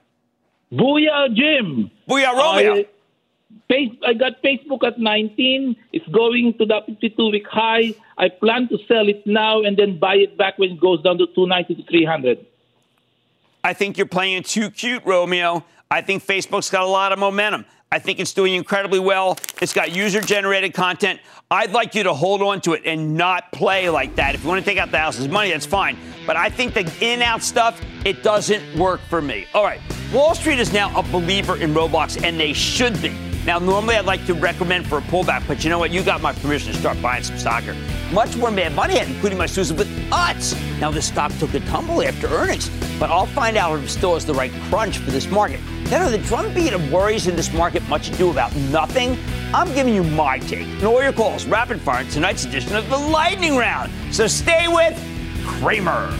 [0.71, 1.91] Booyah, Jim.
[2.09, 2.75] Booyah, Romeo.
[2.75, 2.85] I-
[3.71, 5.75] I got Facebook at 19.
[5.93, 7.93] It's going to the 52 week high.
[8.17, 11.17] I plan to sell it now and then buy it back when it goes down
[11.19, 12.45] to 290 to 300.
[13.63, 15.63] I think you're playing too cute, Romeo.
[15.91, 17.65] I think Facebook's got a lot of momentum.
[17.91, 19.37] I think it's doing incredibly well.
[19.61, 21.19] It's got user generated content.
[21.49, 24.35] I'd like you to hold on to it and not play like that.
[24.35, 25.97] If you want to take out the house's money, that's fine.
[26.27, 29.47] But I think the in out stuff, it doesn't work for me.
[29.53, 29.81] All right.
[30.13, 33.28] Wall Street is now a believer in Roblox, and they should be.
[33.49, 35.89] Now, normally I'd like to recommend for a pullback, but you know what?
[35.89, 37.63] You got my permission to start buying some stock.
[38.11, 40.55] Much more mad money, including my Susan with Utz.
[40.79, 44.13] Now, this stock took a tumble after earnings, but I'll find out if it still
[44.13, 45.61] has the right crunch for this market.
[45.85, 49.17] Then, on the drumbeat of worries in this market, much ado about nothing,
[49.51, 52.87] I'm giving you my take and all your calls rapid fire in tonight's edition of
[52.87, 53.91] the Lightning Round.
[54.13, 54.95] So stay with
[55.43, 56.15] Cramer.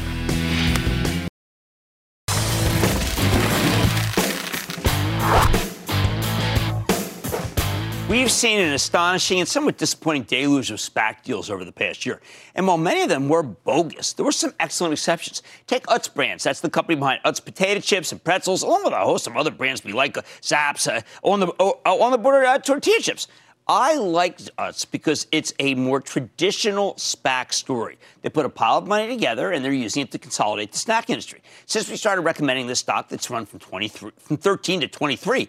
[8.09, 12.19] We've seen an astonishing and somewhat disappointing deluge of SPAC deals over the past year.
[12.55, 15.43] And while many of them were bogus, there were some excellent exceptions.
[15.67, 16.43] Take Utz Brands.
[16.43, 19.51] That's the company behind Utz potato chips and pretzels, along with a host of other
[19.51, 23.27] brands we like, uh, Zapp's, uh, on, the, uh, on the border uh, tortilla chips.
[23.67, 27.99] I like Utz because it's a more traditional SPAC story.
[28.23, 31.11] They put a pile of money together and they're using it to consolidate the snack
[31.11, 31.43] industry.
[31.67, 35.47] Since we started recommending this stock that's run from 23, from 13 to 23,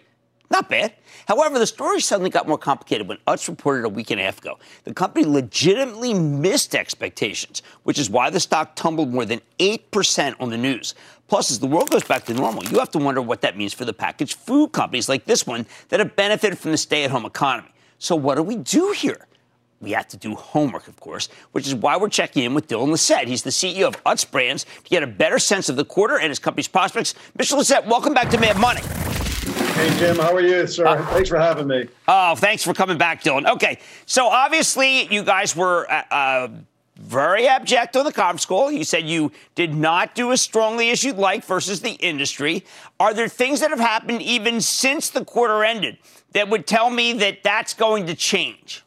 [0.51, 0.93] not bad.
[1.27, 4.39] However, the story suddenly got more complicated when Utz reported a week and a half
[4.39, 4.59] ago.
[4.83, 10.49] The company legitimately missed expectations, which is why the stock tumbled more than 8% on
[10.49, 10.93] the news.
[11.27, 13.73] Plus, as the world goes back to normal, you have to wonder what that means
[13.73, 17.11] for the packaged food companies like this one that have benefited from the stay at
[17.11, 17.69] home economy.
[17.99, 19.27] So, what do we do here?
[19.79, 22.89] We have to do homework, of course, which is why we're checking in with Dylan
[22.89, 23.27] Lissette.
[23.27, 26.29] He's the CEO of Utz Brands to get a better sense of the quarter and
[26.29, 27.15] his company's prospects.
[27.37, 27.57] Mr.
[27.57, 28.81] Lissette, welcome back to Mad Money.
[29.41, 30.85] Hey, Jim, how are you, sir?
[30.85, 31.87] Uh, thanks for having me.
[32.07, 33.49] Oh, thanks for coming back, Dylan.
[33.49, 36.47] Okay, so obviously you guys were uh, uh,
[36.97, 38.71] very abject on the conference call.
[38.71, 42.63] You said you did not do as strongly as you'd like versus the industry.
[42.99, 45.97] Are there things that have happened even since the quarter ended
[46.33, 48.83] that would tell me that that's going to change?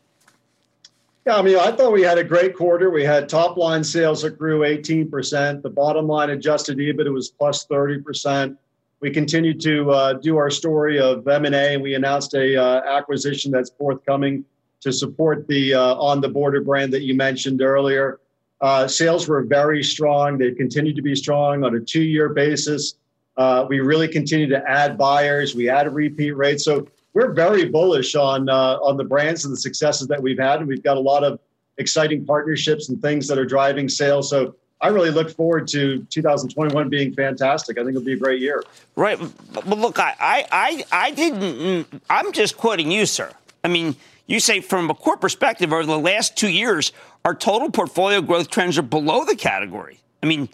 [1.27, 2.91] Yeah, I mean, I thought we had a great quarter.
[2.91, 5.63] We had top line sales that grew 18%.
[5.63, 8.57] The bottom line adjusted EBIT was plus 30%
[9.05, 13.69] we continue to uh, do our story of M&A, we announced a uh, acquisition that's
[13.69, 14.43] forthcoming
[14.81, 18.21] to support the uh, on the border brand that you mentioned earlier.
[18.63, 20.39] Uh, sales were very strong.
[20.39, 22.95] They continue to be strong on a two-year basis.
[23.37, 25.55] Uh, we really continue to add buyers.
[25.55, 26.63] We add a repeat rate.
[26.63, 30.67] So we're very bullish on on the brands and the successes that we've had, and
[30.67, 31.39] we've got a lot of
[31.77, 34.31] exciting partnerships and things that are driving sales.
[34.31, 37.79] So I really look forward to 2021 being fantastic.
[37.79, 38.63] I think it'll be a great year.
[38.97, 39.19] Right.
[39.53, 43.33] But look, I, I, I, didn't, I'm just quoting you, sir.
[43.63, 46.93] I mean, you say from a core perspective, over the last two years,
[47.25, 50.01] our total portfolio growth trends are below the category.
[50.23, 50.49] I mean,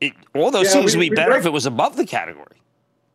[0.00, 2.56] it, all those yeah, seems to be better break, if it was above the category.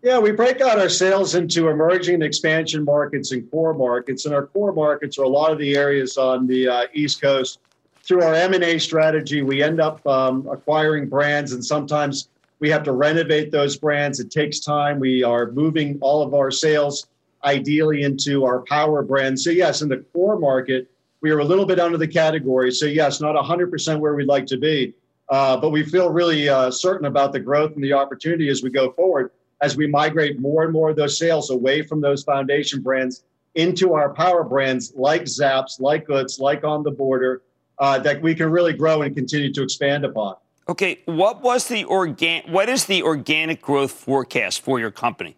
[0.02, 4.34] Yeah, we break out our sales into emerging and expansion markets and core markets, and
[4.34, 7.60] our core markets are a lot of the areas on the uh, East Coast.
[8.04, 12.92] Through our M&A strategy, we end up um, acquiring brands, and sometimes we have to
[12.92, 14.20] renovate those brands.
[14.20, 15.00] It takes time.
[15.00, 17.08] We are moving all of our sales
[17.44, 19.44] ideally into our power brands.
[19.44, 20.90] So yes, in the core market,
[21.22, 22.72] we are a little bit under the category.
[22.72, 24.94] So yes, not 100% where we'd like to be,
[25.30, 28.70] uh, but we feel really uh, certain about the growth and the opportunity as we
[28.70, 32.82] go forward as we migrate more and more of those sales away from those foundation
[32.82, 33.24] brands
[33.56, 37.42] into our power brands like Zapp's, like Goods, like On the Border,
[37.82, 40.36] uh, that we can really grow and continue to expand upon.
[40.70, 42.44] Okay, what was the organ?
[42.48, 45.36] What is the organic growth forecast for your company?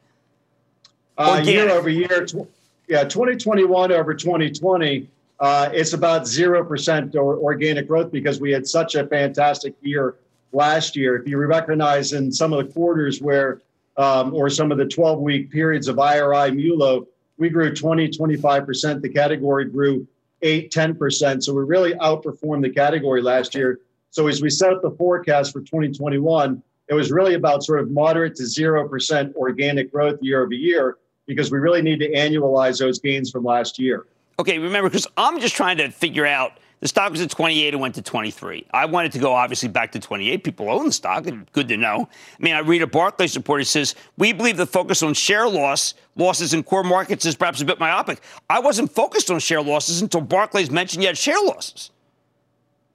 [1.18, 2.48] Uh, year over year, tw-
[2.88, 5.08] yeah, 2021 over 2020,
[5.40, 10.16] uh, it's about zero percent organic growth because we had such a fantastic year
[10.52, 11.16] last year.
[11.16, 13.62] If you recognize in some of the quarters where
[13.96, 19.02] um, or some of the 12 week periods of IRI MULO, we grew 20, 25%.
[19.02, 20.08] The category grew
[20.44, 21.44] 8, 10%.
[21.44, 23.80] So we really outperformed the category last year.
[24.12, 27.90] So as we set up the forecast for 2021, it was really about sort of
[27.90, 33.00] moderate to 0% organic growth year over year because we really need to annualize those
[33.00, 34.06] gains from last year.
[34.40, 37.82] Okay, remember, because I'm just trying to figure out the stock was at 28 and
[37.82, 38.66] went to 23.
[38.74, 40.44] I wanted to go obviously back to 28.
[40.44, 42.10] People own the stock, and good to know.
[42.38, 43.62] I mean, I read a Barclays report.
[43.62, 47.62] It says we believe the focus on share loss losses in core markets is perhaps
[47.62, 48.20] a bit myopic.
[48.50, 51.90] I wasn't focused on share losses until Barclays mentioned you had share losses.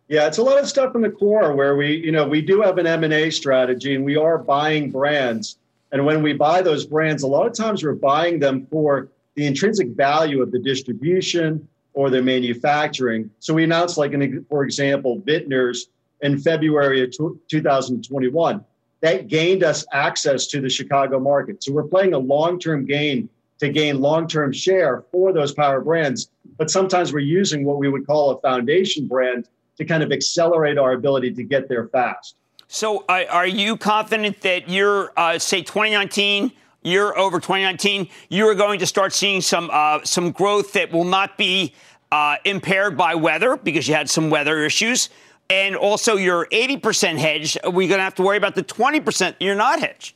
[0.08, 2.60] Yeah, it's a lot of stuff in the core where we, you know, we do
[2.60, 5.56] have an M&A strategy and we are buying brands.
[5.92, 9.46] And when we buy those brands, a lot of times we're buying them for the
[9.46, 11.66] intrinsic value of the distribution,
[11.98, 13.28] or their manufacturing.
[13.40, 15.88] So we announced, like, an, for example, Vitner's
[16.20, 17.12] in February of
[17.48, 18.64] 2021.
[19.00, 21.64] That gained us access to the Chicago market.
[21.64, 25.80] So we're playing a long term game to gain long term share for those power
[25.80, 26.30] brands.
[26.56, 30.78] But sometimes we're using what we would call a foundation brand to kind of accelerate
[30.78, 32.36] our ability to get there fast.
[32.68, 36.52] So uh, are you confident that you're, uh, say, 2019?
[36.82, 41.04] Year over 2019, you are going to start seeing some uh, some growth that will
[41.04, 41.74] not be
[42.12, 45.10] uh, impaired by weather because you had some weather issues,
[45.50, 47.58] and also you're 80% hedged.
[47.64, 50.14] Are we going to have to worry about the 20% you're not hedged?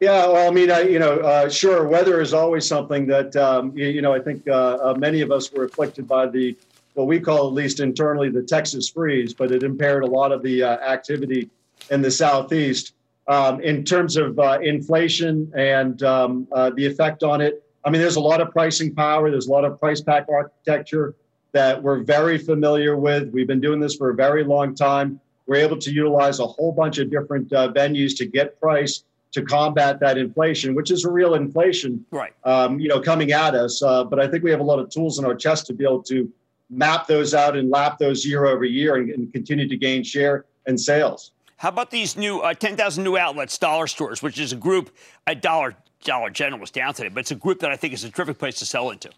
[0.00, 3.76] Yeah, well, I mean, I, you know, uh, sure, weather is always something that um,
[3.76, 4.12] you, you, know.
[4.12, 6.56] I think uh, uh, many of us were afflicted by the
[6.94, 10.42] what we call, at least internally, the Texas freeze, but it impaired a lot of
[10.42, 11.48] the uh, activity
[11.90, 12.92] in the southeast.
[13.26, 18.00] Um, in terms of uh, inflation and um, uh, the effect on it, I mean,
[18.00, 19.30] there's a lot of pricing power.
[19.30, 21.14] There's a lot of price pack architecture
[21.52, 23.30] that we're very familiar with.
[23.30, 25.20] We've been doing this for a very long time.
[25.46, 29.42] We're able to utilize a whole bunch of different uh, venues to get price to
[29.42, 32.32] combat that inflation, which is a real inflation, right?
[32.44, 33.82] Um, you know, coming at us.
[33.82, 35.84] Uh, but I think we have a lot of tools in our chest to be
[35.84, 36.30] able to
[36.70, 40.46] map those out and lap those year over year and, and continue to gain share
[40.66, 41.32] and sales.
[41.56, 44.94] How about these new uh, 10,000 new outlets, dollar stores, which is a group,
[45.26, 48.04] a dollar Dollar General was down today, but it's a group that I think is
[48.04, 49.10] a terrific place to sell into.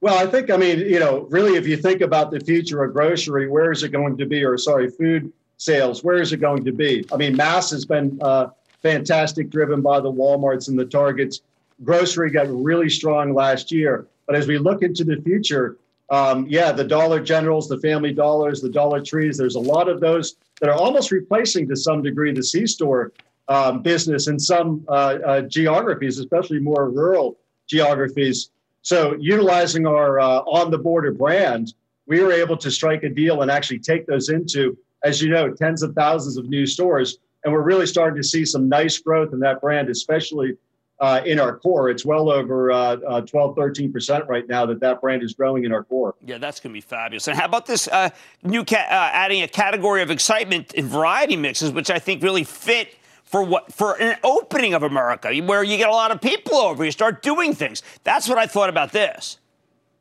[0.00, 2.92] Well, I think, I mean, you know, really, if you think about the future of
[2.92, 4.44] grocery, where is it going to be?
[4.44, 7.06] Or, sorry, food sales, where is it going to be?
[7.12, 8.48] I mean, mass has been uh,
[8.82, 11.42] fantastic, driven by the Walmarts and the Targets.
[11.84, 14.06] Grocery got really strong last year.
[14.26, 15.76] But as we look into the future,
[16.08, 20.00] um, yeah, the Dollar Generals, the Family Dollars, the Dollar Trees, there's a lot of
[20.00, 23.12] those that are almost replacing to some degree the C store
[23.48, 28.50] um, business in some uh, uh, geographies, especially more rural geographies.
[28.82, 31.74] So, utilizing our uh, on the border brand,
[32.06, 35.52] we were able to strike a deal and actually take those into, as you know,
[35.52, 37.18] tens of thousands of new stores.
[37.44, 40.56] And we're really starting to see some nice growth in that brand, especially
[41.00, 41.88] uh, in our core.
[41.88, 45.72] It's well over uh, uh, 12, 13% right now that that brand is growing in
[45.72, 46.14] our core.
[46.24, 47.26] Yeah, that's going to be fabulous.
[47.26, 48.10] And how about this uh,
[48.42, 52.44] new ca- uh, adding a category of excitement in variety mixes, which I think really
[52.44, 56.56] fit for what for an opening of America where you get a lot of people
[56.56, 57.82] over, you start doing things.
[58.02, 59.38] That's what I thought about this.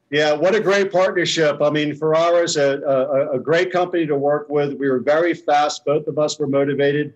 [0.09, 1.61] Yeah, what a great partnership.
[1.61, 4.73] I mean, Ferrara's, a, a, a great company to work with.
[4.73, 5.85] We were very fast.
[5.85, 7.13] Both of us were motivated.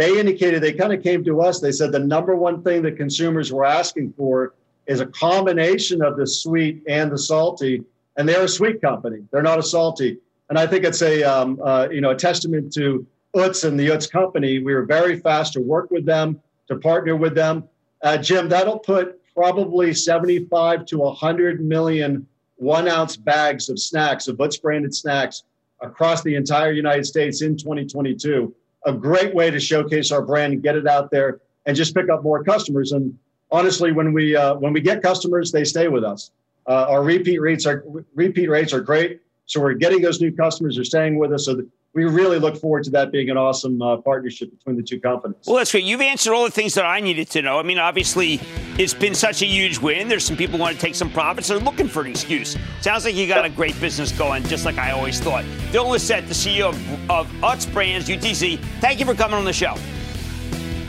[0.00, 1.60] They indicated they kind of came to us.
[1.60, 4.54] They said the number one thing that consumers were asking for
[4.86, 7.82] is a combination of the sweet and the salty.
[8.16, 9.18] And they're a sweet company.
[9.30, 10.16] They're not a salty.
[10.48, 13.88] And I think it's a um, uh, you know a testament to Utz and the
[13.88, 14.58] Utz company.
[14.60, 17.68] We were very fast to work with them, to partner with them.
[18.00, 22.26] Uh, Jim, that'll put probably 75 to 100 million
[22.56, 25.42] one ounce bags of snacks, of Utz branded snacks
[25.82, 28.54] across the entire United States in 2022.
[28.86, 32.08] A great way to showcase our brand and get it out there and just pick
[32.08, 32.92] up more customers.
[32.92, 33.16] And
[33.50, 36.30] honestly, when we uh, when we get customers, they stay with us.
[36.66, 39.20] Uh, our repeat rates are repeat rates are great.
[39.46, 40.76] So we're getting those new customers.
[40.76, 41.44] They're staying with us.
[41.46, 41.62] So
[41.92, 45.44] we really look forward to that being an awesome uh, partnership between the two companies.
[45.46, 45.82] Well, that's great.
[45.82, 47.58] You've answered all the things that I needed to know.
[47.58, 48.40] I mean, obviously,
[48.78, 50.06] it's been such a huge win.
[50.06, 51.48] There's some people who want to take some profits.
[51.48, 52.56] They're looking for an excuse.
[52.80, 55.44] Sounds like you got a great business going, just like I always thought.
[55.72, 59.52] Dylan Lissette, the CEO of, of Utz Brands, UTZ, thank you for coming on the
[59.52, 59.74] show.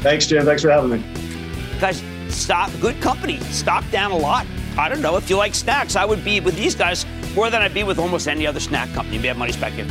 [0.01, 0.45] Thanks, Jim.
[0.45, 1.79] Thanks for having me.
[1.79, 3.39] Guys, stock, good company.
[3.39, 4.45] Stock down a lot.
[4.77, 5.17] I don't know.
[5.17, 7.97] If you like snacks, I would be with these guys more than I'd be with
[7.97, 9.17] almost any other snack company.
[9.17, 9.89] Mad Money's back in.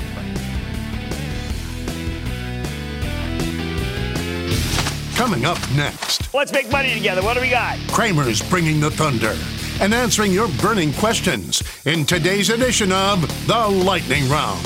[5.21, 6.33] Coming up next.
[6.33, 7.21] Let's make money together.
[7.21, 7.79] What do we got?
[7.89, 9.37] Cramer's bringing the thunder
[9.79, 14.63] and answering your burning questions in today's edition of The Lightning Round.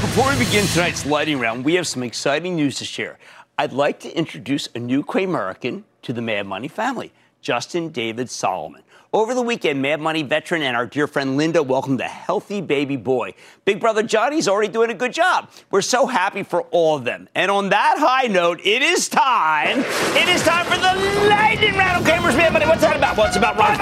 [0.00, 3.18] Before we begin tonight's lightning round, we have some exciting news to share.
[3.58, 8.84] I'd like to introduce a new Cramerican to the Mad Money family, Justin David Solomon.
[9.12, 12.96] Over the weekend, Mad Money veteran and our dear friend Linda welcomed a healthy baby
[12.96, 13.34] boy.
[13.64, 15.48] Big brother Johnny's already doing a good job.
[15.70, 17.28] We're so happy for all of them.
[17.34, 19.80] And on that high note, it is time.
[20.16, 22.04] It is time for the lightning round.
[22.04, 22.66] Okay, where's Mad Money?
[22.66, 23.16] What's that about?
[23.16, 23.76] Well, it's about Ron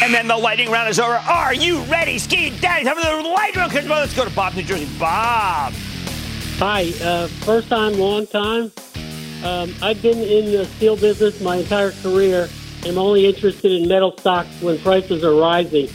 [0.00, 1.14] and then the lightning round is over.
[1.14, 2.84] Are you ready, Ski Daddy?
[2.84, 3.88] Time for the lightning round.
[3.88, 4.88] Let's go to Bob, New Jersey.
[4.98, 5.72] Bob.
[6.60, 8.72] Hi, uh, first time, long time.
[9.44, 12.48] Um, I've been in the steel business my entire career.
[12.84, 15.88] I'm only interested in metal stocks when prices are rising.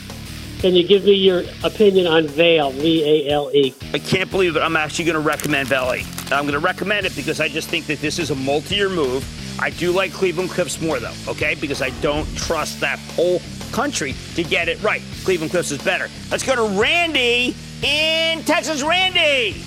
[0.59, 3.73] Can you give me your opinion on Vale, V A L E?
[3.93, 4.61] I can't believe it.
[4.61, 6.05] I'm actually going to recommend Vale.
[6.31, 8.89] I'm going to recommend it because I just think that this is a multi year
[8.89, 9.27] move.
[9.61, 11.55] I do like Cleveland Cliffs more, though, okay?
[11.55, 13.41] Because I don't trust that whole
[13.71, 15.01] country to get it right.
[15.25, 16.09] Cleveland Cliffs is better.
[16.31, 18.83] Let's go to Randy in Texas.
[18.83, 19.61] Randy!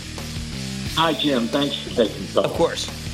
[0.95, 1.47] Hi, Jim.
[1.47, 2.45] Thanks for taking the call.
[2.45, 3.06] Of course.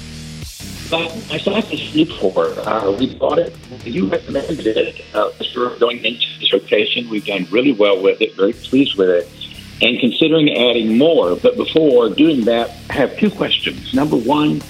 [0.93, 2.55] I stock is Nucor.
[2.66, 3.57] Uh, we bought it.
[3.84, 5.03] You recommended it.
[5.14, 7.09] Uh, we're going into this rotation.
[7.09, 8.34] We've done really well with it.
[8.34, 9.28] Very pleased with it,
[9.80, 11.36] and considering adding more.
[11.36, 13.95] But before doing that, I have two questions.
[13.95, 14.61] Number one,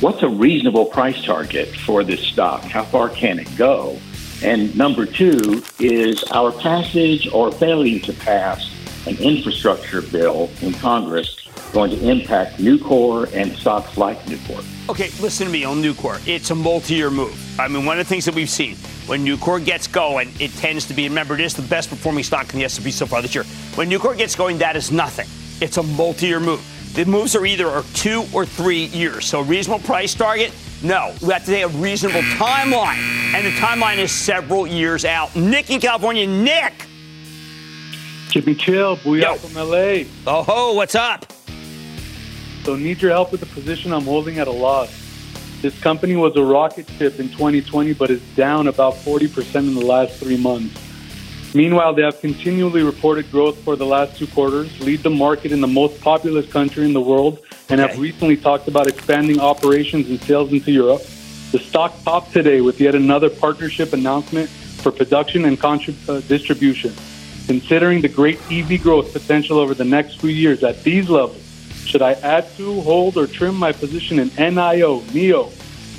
[0.00, 2.62] what's a reasonable price target for this stock?
[2.64, 3.98] How far can it go?
[4.42, 8.68] And number two is our passage or failing to pass
[9.06, 11.41] an infrastructure bill in Congress
[11.72, 14.64] going to impact Nucor and stocks like Nucor.
[14.90, 16.20] Okay, listen to me on Nucor.
[16.28, 17.38] It's a multi-year move.
[17.58, 20.86] I mean, one of the things that we've seen when Nucor gets going, it tends
[20.86, 21.08] to be.
[21.08, 23.44] Remember, it is the best performing stock in the S&P so far this year.
[23.74, 25.26] When Nucor gets going, that is nothing.
[25.60, 26.64] It's a multi-year move.
[26.94, 29.24] The moves are either are two or three years.
[29.24, 30.52] So, reasonable price target.
[30.82, 32.98] No, we have to take a reasonable timeline,
[33.34, 35.34] and the timeline is several years out.
[35.34, 36.74] Nick in California, Nick.
[38.28, 40.04] Jimmy Chill, booyah from LA.
[40.26, 41.31] Oh ho, what's up?
[42.64, 44.90] So need your help with the position I'm holding at a loss.
[45.62, 49.84] This company was a rocket ship in 2020, but is down about 40% in the
[49.84, 50.80] last three months.
[51.54, 55.60] Meanwhile, they have continually reported growth for the last two quarters, lead the market in
[55.60, 57.90] the most populous country in the world, and okay.
[57.90, 61.02] have recently talked about expanding operations and sales into Europe.
[61.50, 66.94] The stock popped today with yet another partnership announcement for production and contrib- uh, distribution.
[67.46, 71.41] Considering the great EV growth potential over the next few years at these levels,
[71.84, 75.50] should I add to, hold, or trim my position in NIO, NEO?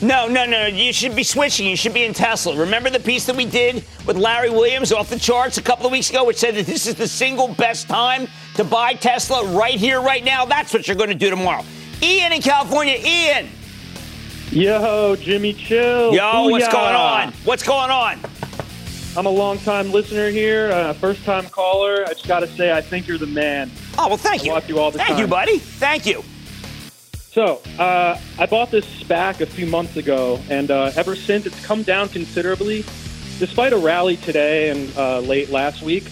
[0.02, 0.66] No, no, no.
[0.66, 1.66] You should be switching.
[1.66, 2.58] You should be in Tesla.
[2.58, 5.92] Remember the piece that we did with Larry Williams off the charts a couple of
[5.94, 9.76] weeks ago, which said that this is the single best time to buy Tesla right
[9.76, 10.46] here, right now?
[10.46, 11.64] That's what you're going to do tomorrow.
[12.02, 12.98] Ian in California.
[13.02, 13.48] Ian.
[14.52, 16.14] Yo, Jimmy Chill.
[16.14, 16.52] Yo, Booyah.
[16.52, 17.32] what's going on?
[17.46, 18.20] What's going on?
[19.16, 22.04] I'm a long time listener here, uh, first time caller.
[22.06, 23.72] I just got to say, I think you're the man.
[23.98, 24.52] Oh, well, thank I you.
[24.52, 25.20] Watch you all the thank time.
[25.20, 25.60] you, buddy.
[25.60, 26.24] Thank you.
[27.32, 31.66] So, uh, I bought this SPAC a few months ago, and uh, ever since it's
[31.66, 32.86] come down considerably.
[33.40, 36.06] Despite a rally today and uh, late last week,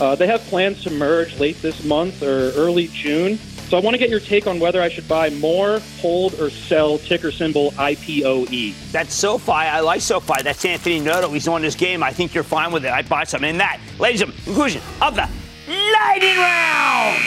[0.00, 3.38] uh, they have plans to merge late this month or early June.
[3.68, 6.50] So I want to get your take on whether I should buy more, hold, or
[6.50, 8.74] sell ticker symbol IPOE.
[8.92, 9.50] That's SoFi.
[9.50, 10.42] I like SoFi.
[10.42, 11.30] That's Anthony Noto.
[11.30, 12.02] He's on this game.
[12.02, 12.92] I think you're fine with it.
[12.92, 13.80] I'd buy some in that.
[13.98, 15.28] Ladies and gentlemen, conclusion of the
[15.98, 17.22] Lightning Round.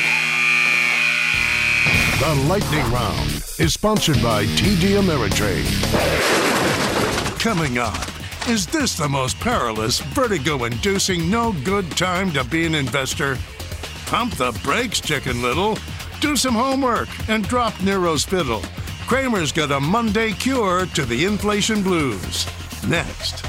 [2.19, 5.65] The Lightning Round is sponsored by TD Ameritrade.
[7.39, 7.97] Coming up,
[8.47, 13.39] is this the most perilous, vertigo inducing, no good time to be an investor?
[14.05, 15.75] Pump the brakes, Chicken Little.
[16.19, 18.61] Do some homework and drop Nero's fiddle.
[19.07, 22.45] Cramer's got a Monday cure to the inflation blues.
[22.87, 23.43] Next.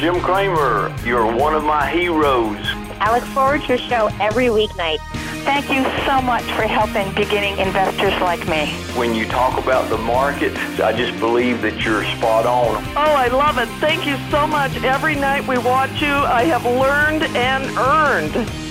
[0.00, 2.77] Jim Cramer, you're one of my heroes.
[3.00, 4.98] I look forward to your show every weeknight.
[5.44, 8.66] Thank you so much for helping beginning investors like me.
[8.98, 12.84] When you talk about the market, I just believe that you're spot on.
[12.96, 13.68] Oh, I love it.
[13.80, 14.76] Thank you so much.
[14.82, 18.68] Every night we watch you, I have learned and earned.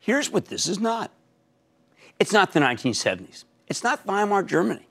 [0.00, 1.10] Here's what this is not
[2.18, 4.86] it's not the 1970s, it's not Weimar Germany.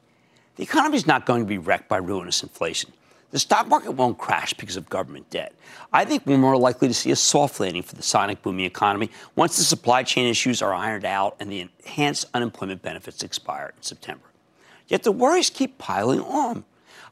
[0.56, 2.92] The economy is not going to be wrecked by ruinous inflation.
[3.30, 5.54] The stock market won't crash because of government debt.
[5.94, 9.12] I think we're more likely to see a soft landing for the sonic booming economy
[9.36, 13.84] once the supply chain issues are ironed out and the enhanced unemployment benefits expire in
[13.84, 14.26] September.
[14.88, 16.66] Yet the worries keep piling on.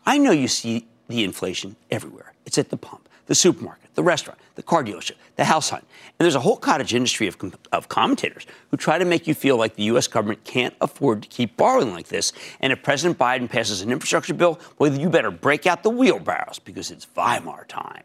[0.07, 2.33] I know you see the inflation everywhere.
[2.47, 5.83] It's at the pump, the supermarket, the restaurant, the car dealership, the house hunt.
[5.83, 7.35] And there's a whole cottage industry of,
[7.73, 10.07] of commentators who try to make you feel like the U.S.
[10.07, 12.31] government can't afford to keep borrowing like this.
[12.61, 16.59] And if President Biden passes an infrastructure bill, well, you better break out the wheelbarrows
[16.59, 18.03] because it's Weimar time.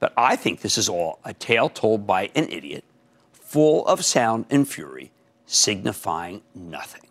[0.00, 2.82] But I think this is all a tale told by an idiot,
[3.30, 5.12] full of sound and fury,
[5.46, 7.05] signifying nothing.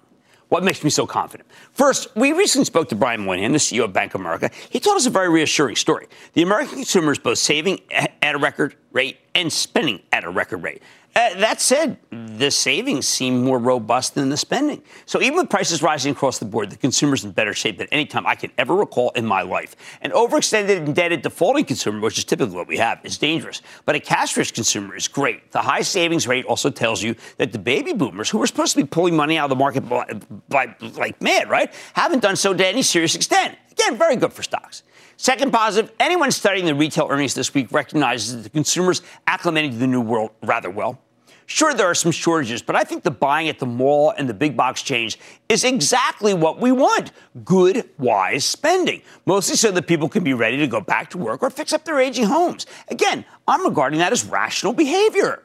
[0.55, 1.49] What makes me so confident?
[1.73, 4.49] First, we recently spoke to Brian Moynihan, the CEO of Bank of America.
[4.69, 6.07] He told us a very reassuring story.
[6.31, 10.63] The American consumer is both saving at a record rate and spending at a record
[10.63, 10.81] rate.
[11.17, 14.83] Uh, that said, the savings seem more robust than the spending.
[15.05, 18.05] So even with prices rising across the board, the consumer's in better shape than any
[18.05, 19.77] time I can ever recall in my life.
[20.01, 23.61] An overextended, indebted, defaulting consumer, which is typically what we have, is dangerous.
[23.85, 25.53] But a cash-rich consumer is great.
[25.53, 28.81] The high savings rate also tells you that the baby boomers, who were supposed to
[28.81, 32.53] be pulling money out of the market by, by like mad, right, haven't done so
[32.53, 33.57] to any serious extent.
[33.71, 34.83] Again, very good for stocks.
[35.15, 39.77] Second positive, anyone studying the retail earnings this week recognizes that the consumers acclimating to
[39.77, 40.99] the new world rather well.
[41.47, 44.33] Sure, there are some shortages, but I think the buying at the mall and the
[44.33, 47.11] big box change is exactly what we want
[47.43, 51.43] good, wise spending, mostly so that people can be ready to go back to work
[51.43, 52.65] or fix up their aging homes.
[52.87, 55.43] Again, I'm regarding that as rational behavior.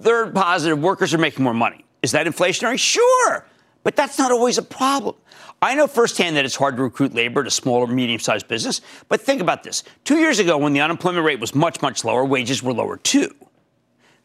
[0.00, 1.84] Third positive, workers are making more money.
[2.02, 2.78] Is that inflationary?
[2.78, 3.44] Sure,
[3.84, 5.16] but that's not always a problem.
[5.60, 8.80] I know firsthand that it's hard to recruit labor to small or medium sized business,
[9.08, 9.84] but think about this.
[10.04, 13.32] Two years ago, when the unemployment rate was much, much lower, wages were lower too.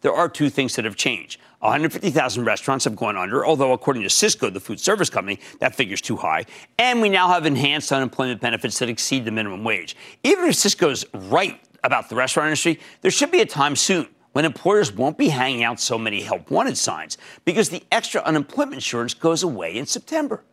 [0.02, 1.40] There are two things that have changed.
[1.60, 6.02] 150,000 restaurants have gone under, although according to Sysco, the food service company, that figure's
[6.02, 6.46] too high.
[6.78, 9.96] And we now have enhanced unemployment benefits that exceed the minimum wage.
[10.24, 14.46] Even if Sysco's right about the restaurant industry, there should be a time soon when
[14.46, 19.16] employers won't be hanging out so many help wanted signs because the extra unemployment insurance
[19.16, 20.44] goes away in September.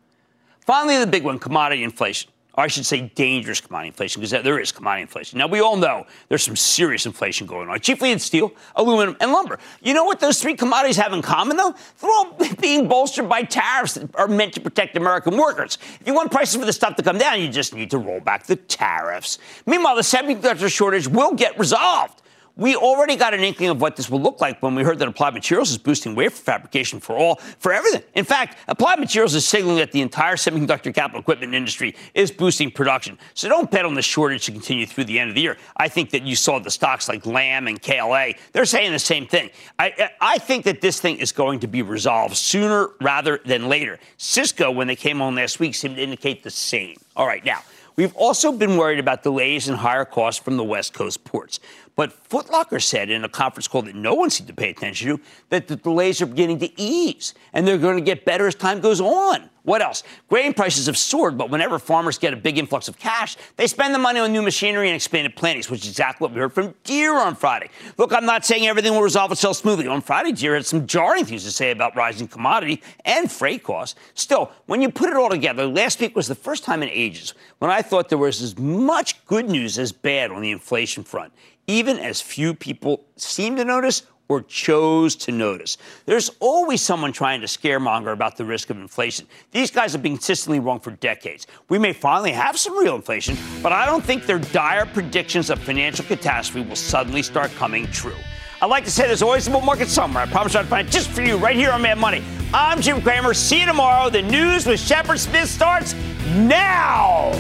[0.60, 4.70] Finally, the big one commodity inflation I should say dangerous commodity inflation, because there is
[4.70, 5.38] commodity inflation.
[5.38, 9.32] Now, we all know there's some serious inflation going on, chiefly in steel, aluminum, and
[9.32, 9.58] lumber.
[9.82, 11.74] You know what those three commodities have in common, though?
[12.00, 15.78] They're all being bolstered by tariffs that are meant to protect American workers.
[16.00, 18.20] If you want prices for the stuff to come down, you just need to roll
[18.20, 19.38] back the tariffs.
[19.66, 22.22] Meanwhile, the semiconductor shortage will get resolved.
[22.56, 25.08] We already got an inkling of what this will look like when we heard that
[25.08, 28.02] Applied Materials is boosting wafer fabrication for all, for everything.
[28.14, 32.70] In fact, Applied Materials is signaling that the entire semiconductor capital equipment industry is boosting
[32.70, 33.18] production.
[33.34, 35.56] So don't bet on the shortage to continue through the end of the year.
[35.76, 38.34] I think that you saw the stocks like Lam and KLA.
[38.52, 39.50] They're saying the same thing.
[39.80, 43.98] I, I think that this thing is going to be resolved sooner rather than later.
[44.16, 46.98] Cisco, when they came on last week, seemed to indicate the same.
[47.16, 47.62] All right, now.
[47.96, 51.60] We've also been worried about delays and higher costs from the West Coast ports.
[51.94, 55.22] But Footlocker said in a conference call that no one seemed to pay attention to
[55.50, 58.80] that the delays are beginning to ease and they're going to get better as time
[58.80, 59.48] goes on.
[59.64, 60.02] What else?
[60.28, 63.94] Grain prices have soared, but whenever farmers get a big influx of cash, they spend
[63.94, 66.74] the money on new machinery and expanded plantings, which is exactly what we heard from
[66.84, 67.70] Deere on Friday.
[67.96, 69.88] Look, I'm not saying everything will resolve itself smoothly.
[69.88, 73.98] On Friday, Deere had some jarring things to say about rising commodity and freight costs.
[74.12, 77.32] Still, when you put it all together, last week was the first time in ages
[77.58, 81.32] when I thought there was as much good news as bad on the inflation front
[81.66, 84.02] even as few people seem to notice
[84.34, 85.78] or chose to notice.
[86.06, 89.26] There's always someone trying to scaremonger about the risk of inflation.
[89.52, 91.46] These guys have been consistently wrong for decades.
[91.68, 95.60] We may finally have some real inflation, but I don't think their dire predictions of
[95.60, 98.16] financial catastrophe will suddenly start coming true.
[98.60, 100.24] I like to say there's always a bull market somewhere.
[100.24, 102.24] I promise I'll find it just for you right here on Mad Money.
[102.52, 103.34] I'm Jim Cramer.
[103.34, 104.10] See you tomorrow.
[104.10, 105.94] The news with Shepard Smith starts
[106.34, 107.30] now.